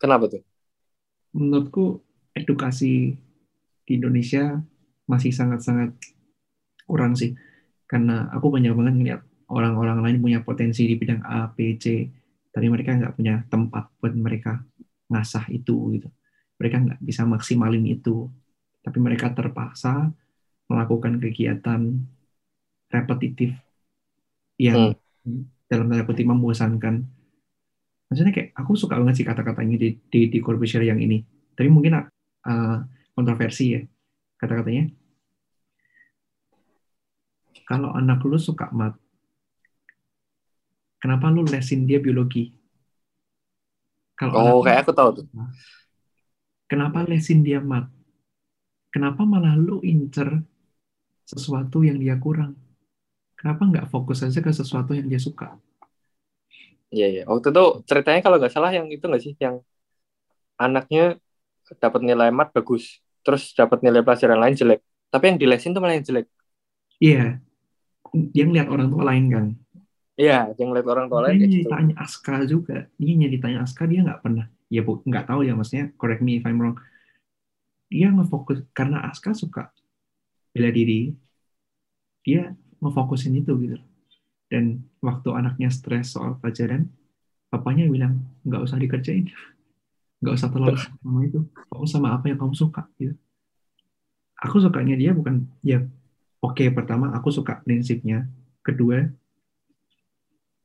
[0.00, 0.42] Kenapa tuh?
[1.36, 2.00] Menurutku
[2.32, 3.14] edukasi
[3.84, 4.58] di Indonesia
[5.04, 5.94] masih sangat-sangat
[6.88, 7.36] kurang sih.
[7.84, 12.06] Karena aku banyak banget ngeliat orang-orang lain punya potensi di bidang A, B, C,
[12.50, 14.62] tapi mereka nggak punya tempat buat mereka
[15.10, 16.08] ngasah itu gitu.
[16.56, 18.30] Mereka nggak bisa maksimalin itu,
[18.80, 20.14] tapi mereka terpaksa
[20.70, 21.98] melakukan kegiatan
[22.90, 23.58] repetitif
[24.54, 24.94] yang
[25.66, 27.02] dalam tanda kutip membosankan.
[28.10, 31.22] Maksudnya kayak aku suka banget sih kata-katanya di di, di Corbusier yang ini.
[31.54, 32.78] Tapi mungkin uh,
[33.14, 33.80] kontroversi ya
[34.38, 34.90] kata-katanya.
[37.66, 38.98] Kalau anak lu suka mat,
[40.98, 42.59] kenapa lu lesin dia biologi?
[44.20, 45.24] Kalau Oh, kayak aku tahu tuh.
[46.70, 47.84] kenapa lesin dia mat?
[48.94, 50.28] Kenapa malah lu incer
[51.30, 52.52] sesuatu yang dia kurang?
[53.38, 55.48] Kenapa nggak fokus aja ke sesuatu yang dia suka?
[56.94, 57.22] Iya, iya.
[57.30, 59.34] Waktu itu ceritanya kalau nggak salah yang itu nggak sih?
[59.44, 59.54] Yang
[60.64, 61.02] anaknya
[61.82, 62.84] dapat nilai mat bagus,
[63.24, 64.80] terus dapat nilai pelajaran lain jelek.
[65.12, 66.26] Tapi yang dilesin tuh malah yang jelek.
[67.04, 67.40] Iya,
[68.34, 69.46] dia ngeliat orang tua lain kan.
[70.20, 71.56] Iya, yang lihat orang tua lain Dia gitu.
[71.64, 72.84] ditanya Aska juga.
[73.00, 74.46] Dia nyari ditanya Aska, dia nggak pernah.
[74.68, 75.88] Ya bu, nggak tahu ya maksudnya.
[75.96, 76.76] Correct me if I'm wrong.
[77.88, 79.72] Dia ngefokus karena Aska suka
[80.52, 81.16] bela diri.
[82.20, 82.52] Dia
[82.84, 83.80] ngefokusin itu gitu.
[84.52, 86.92] Dan waktu anaknya stres soal pelajaran,
[87.48, 89.32] papanya bilang nggak usah dikerjain,
[90.20, 91.40] nggak usah terlalu sama itu.
[91.72, 93.16] Fokus sama apa yang kamu suka gitu.
[94.40, 95.80] Aku sukanya dia bukan ya
[96.44, 98.28] oke pertama aku suka prinsipnya.
[98.60, 99.00] Kedua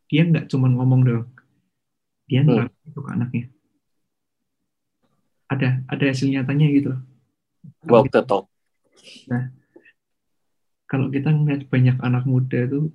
[0.06, 1.28] dia nggak cuma ngomong doang.
[2.26, 2.70] Dia Hmm.
[2.86, 3.46] itu ke anaknya.
[5.46, 7.02] Ada ada hasil nyatanya gitu loh.
[7.86, 8.46] Walk kita, the talk.
[10.86, 12.94] kalau kita ngeliat banyak anak muda tuh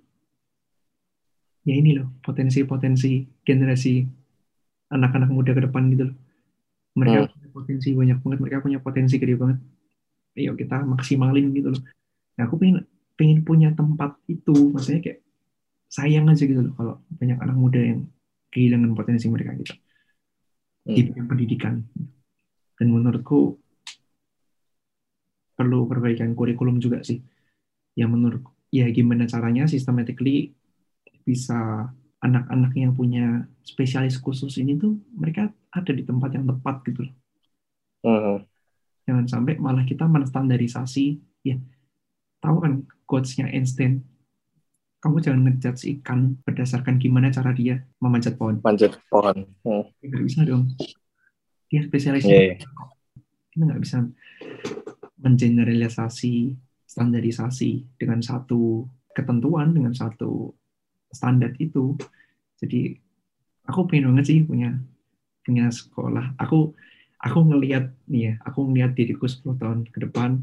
[1.67, 4.07] ya ini loh potensi-potensi generasi
[4.91, 6.17] anak-anak muda ke depan gitu loh.
[6.99, 7.31] Mereka Hmm.
[7.31, 9.59] punya potensi banyak banget mereka punya potensi gede banget.
[10.39, 11.83] Ayo kita maksimalin gitu loh.
[12.39, 14.75] Nah, aku pengen pengen punya tempat itu.
[14.75, 15.19] Maksudnya kayak
[15.91, 18.07] sayang aja gitu loh kalau banyak anak muda yang
[18.55, 19.75] kehilangan potensi mereka gitu.
[20.87, 21.07] Di Hmm.
[21.11, 21.75] bidang pendidikan.
[22.79, 23.61] Dan menurutku
[25.59, 27.21] perlu perbaikan kurikulum juga sih.
[27.99, 30.55] Yang menurut ya gimana caranya systematically
[31.27, 31.91] bisa
[32.23, 37.15] anak-anak yang punya spesialis khusus ini tuh mereka ada di tempat yang tepat gitu loh.
[38.01, 38.41] Hmm.
[39.05, 41.19] jangan sampai malah kita menstandarisasi.
[41.45, 41.61] Ya
[42.41, 42.73] tahu kan
[43.05, 44.10] quotes-nya Einstein
[45.01, 49.49] kamu jangan ngejudge ikan berdasarkan gimana cara dia memanjat pohon Manjat pohon.
[49.65, 49.85] Hmm.
[50.05, 50.69] Nggak bisa dong
[51.71, 52.57] dia spesialisnya Iya, iya.
[53.55, 53.99] kita nggak bisa
[55.23, 56.59] mengeneralisasi
[56.91, 60.51] standarisasi dengan satu ketentuan dengan satu
[61.15, 61.95] standar itu
[62.59, 62.99] jadi
[63.71, 64.75] aku pengen banget sih punya
[65.47, 66.75] punya sekolah aku
[67.23, 70.43] aku ngelihat nih ya aku ngelihat diriku 10 tahun ke depan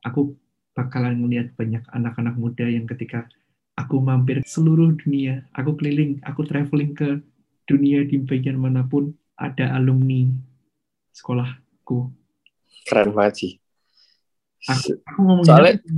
[0.00, 0.32] aku
[0.72, 3.28] bakalan ngelihat banyak anak-anak muda yang ketika
[3.74, 7.18] aku mampir seluruh dunia aku keliling aku traveling ke
[7.64, 10.30] dunia di bagian mana pun ada alumni
[11.10, 12.10] sekolahku
[12.84, 13.52] Keren banget sih.
[14.68, 15.92] aku, aku ngomongin Soalnya- apa?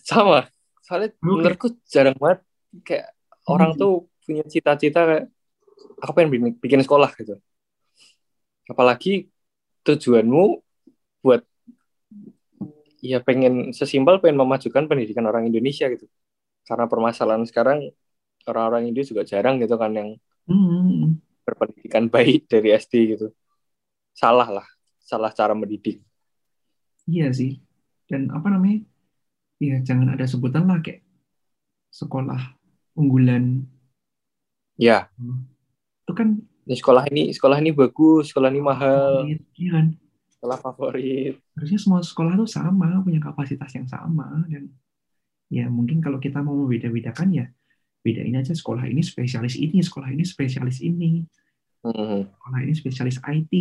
[0.00, 0.40] Sama.
[0.80, 1.20] Soalnya Oke.
[1.20, 2.40] menurutku jarang banget
[2.80, 3.06] kayak
[3.44, 3.78] orang sih.
[3.78, 3.92] tuh
[4.24, 5.24] punya cita-cita kayak
[6.00, 7.36] aku pengen bikin, bikin sekolah gitu
[8.66, 9.30] apalagi
[9.84, 10.58] tujuanmu
[11.22, 11.46] buat
[13.12, 16.06] ya pengen sesimpel pengen memajukan pendidikan orang Indonesia gitu
[16.68, 17.78] karena permasalahan sekarang
[18.50, 20.10] orang-orang Indo juga jarang gitu kan yang
[20.48, 23.26] Hmm, berpendidikan baik dari SD gitu
[24.16, 24.66] salah lah
[25.02, 26.02] salah cara mendidik
[27.12, 27.50] iya sih.
[28.10, 28.78] Dan apa namanya?
[29.66, 31.02] Ya jangan ada sebutan lah kayak
[32.00, 32.40] sekolah
[33.00, 33.44] unggulan.
[34.78, 35.08] ya
[36.04, 36.28] Itu kan
[36.66, 39.86] ini sekolah ini sekolah ini bagus sekolah ini mahal iya kan?
[40.46, 41.34] Sekolah favorit.
[41.58, 44.70] Harusnya semua sekolah tuh sama punya kapasitas yang sama dan
[45.50, 47.46] ya mungkin kalau kita mau membeda-bedakan ya
[48.06, 51.26] bedain aja sekolah ini spesialis ini sekolah ini spesialis ini.
[51.82, 52.30] Hmm.
[52.30, 53.54] sekolah ini spesialis IT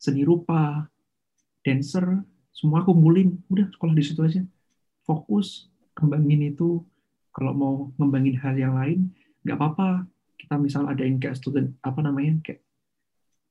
[0.00, 0.88] seni rupa
[1.60, 2.24] dancer
[2.56, 3.36] semua kumpulin.
[3.52, 4.40] Udah sekolah di situ aja.
[5.04, 6.80] Fokus kembangin itu.
[7.28, 9.12] Kalau mau ngembangin hal yang lain
[9.44, 10.08] nggak apa-apa.
[10.40, 12.64] Kita misal adain kayak student apa namanya kayak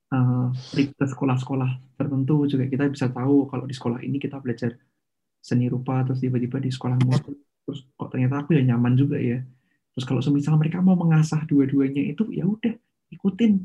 [0.09, 4.73] ke sekolah-sekolah tertentu juga kita bisa tahu kalau di sekolah ini kita belajar
[5.37, 7.29] seni rupa terus tiba-tiba di sekolah musik
[7.69, 9.45] terus kok ternyata aku ya nyaman juga ya.
[9.93, 12.73] Terus kalau semisal mereka mau mengasah dua-duanya itu ya udah
[13.13, 13.61] ikutin.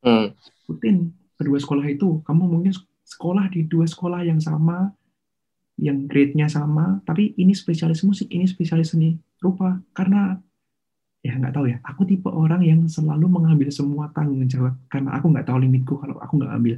[0.00, 0.32] Hmm.
[0.64, 2.20] ikutin kedua sekolah itu.
[2.24, 2.76] Kamu mungkin
[3.08, 4.92] sekolah di dua sekolah yang sama
[5.80, 9.80] yang grade-nya sama tapi ini spesialis musik ini spesialis seni rupa.
[9.96, 10.36] Karena
[11.20, 11.76] ya nggak tahu ya.
[11.84, 14.76] Aku tipe orang yang selalu mengambil semua tanggung jawab.
[14.88, 16.76] Karena aku nggak tahu limitku kalau aku nggak ambil.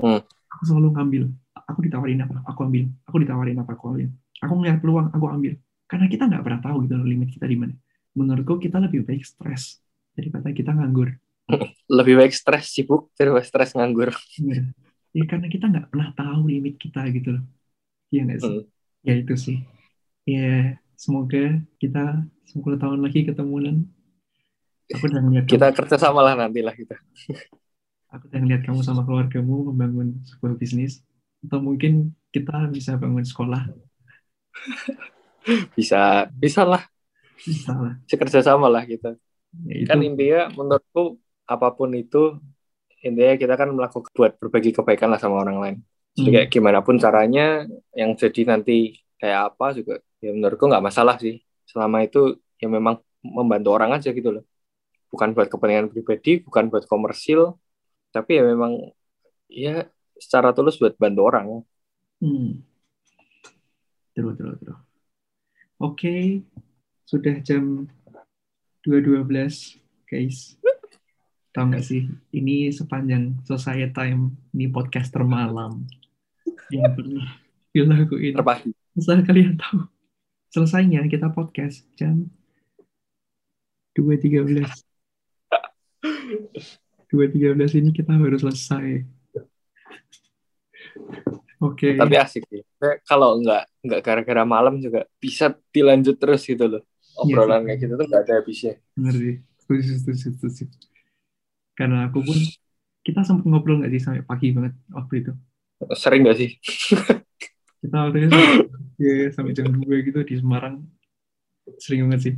[0.00, 0.20] Hmm.
[0.50, 1.22] aku selalu ngambil.
[1.68, 2.42] Aku ditawarin apa?
[2.48, 2.84] Aku ambil.
[3.06, 3.70] Aku ditawarin apa?
[3.76, 4.08] Aku ambil.
[4.40, 5.54] Aku ngeliat peluang aku ambil.
[5.86, 7.74] Karena kita nggak pernah tahu gitu loh limit kita di mana.
[8.16, 9.78] Menurutku kita lebih baik stres
[10.16, 11.14] daripada kita nganggur.
[11.90, 14.14] Lebih baik stres sibuk daripada stres nganggur.
[14.38, 14.70] Bener.
[15.10, 17.44] Ya karena kita nggak pernah tahu limit kita gitu loh.
[18.14, 18.54] Iya nggak sih?
[18.54, 18.64] Hmm.
[19.02, 19.58] Ya itu sih.
[20.26, 21.42] Ya semoga
[21.80, 22.04] kita
[22.52, 23.88] 10 tahun lagi ketemuan.
[24.92, 26.98] Aku udah ngeliat kita kamu, kerja sama lah nanti lah kita
[28.10, 31.00] aku udah ngeliat kamu sama keluargamu membangun sebuah bisnis.
[31.40, 33.70] Atau mungkin kita bisa bangun sekolah.
[35.78, 36.82] bisa bisa lah
[37.40, 37.94] Bisa lah.
[38.04, 39.16] kerja sama lah kita
[39.66, 42.38] Ya, itu kan intinya menurutku apa pun itu
[43.02, 45.76] intinya kita kan melakukan buat berbagi kebaikan lah sama orang lain
[46.14, 46.34] jadi Hmm.
[46.38, 49.94] kayak gimana pun caranya yang jadi nanti kayak apa juga
[50.24, 54.44] ya menurutku nggak masalah sih selama itu ya memang membantu orang aja gitu loh
[55.12, 57.60] bukan buat kepentingan pribadi bukan buat komersil
[58.10, 58.90] tapi ya memang
[59.46, 61.46] ya secara tulus buat bantu orang
[62.20, 62.60] Hmm.
[64.12, 64.80] Terus, terus, terus.
[65.80, 66.44] Oke,
[67.08, 67.88] sudah jam
[68.84, 70.60] 2.12, guys.
[71.50, 72.06] Tahu nggak sih,
[72.36, 75.88] ini sepanjang Society Time, ini podcast termalam
[76.70, 77.26] yang pernah
[77.74, 78.36] dilakuin.
[78.36, 78.70] terpagi
[79.00, 79.88] Asal kalian tahu,
[80.52, 82.28] selesainya kita podcast jam
[83.96, 84.60] 2.13.
[87.08, 89.08] 2.13 ini kita baru selesai.
[91.60, 91.92] Oke.
[91.92, 92.64] tapi asik sih
[93.04, 96.82] kalau nggak nggak gara-gara malam juga bisa dilanjut terus gitu loh
[97.20, 99.36] obrolan kayak gitu tuh nggak ada habisnya Bener sih.
[99.60, 100.64] Setuju, setuju, setuju.
[101.76, 102.36] Karena aku pun,
[103.04, 105.32] kita sempat ngobrol nggak sih sampai pagi banget waktu itu.
[105.96, 106.50] sering nggak sih
[107.80, 108.68] Kita waktu itu sampai,
[109.00, 110.84] ya, sampai jam 2 gitu di Semarang.
[111.80, 112.34] Sering banget sih.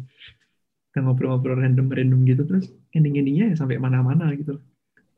[0.90, 4.60] Kita ngobrol-ngobrol random-random gitu, terus ending-endingnya ya sampai mana-mana gitu.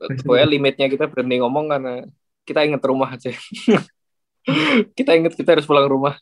[0.04, 2.04] pokoknya limitnya kita berhenti ngomong karena
[2.44, 3.32] kita inget rumah aja
[4.98, 6.18] kita inget kita harus pulang rumah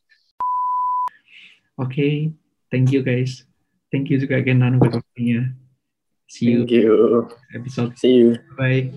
[1.80, 2.30] Oke,
[2.68, 3.48] thank you guys.
[3.88, 5.56] Thank you juga Kenan buat waktunya.
[6.28, 6.92] See you thank you
[7.56, 7.96] episode.
[7.96, 8.92] see you Bye.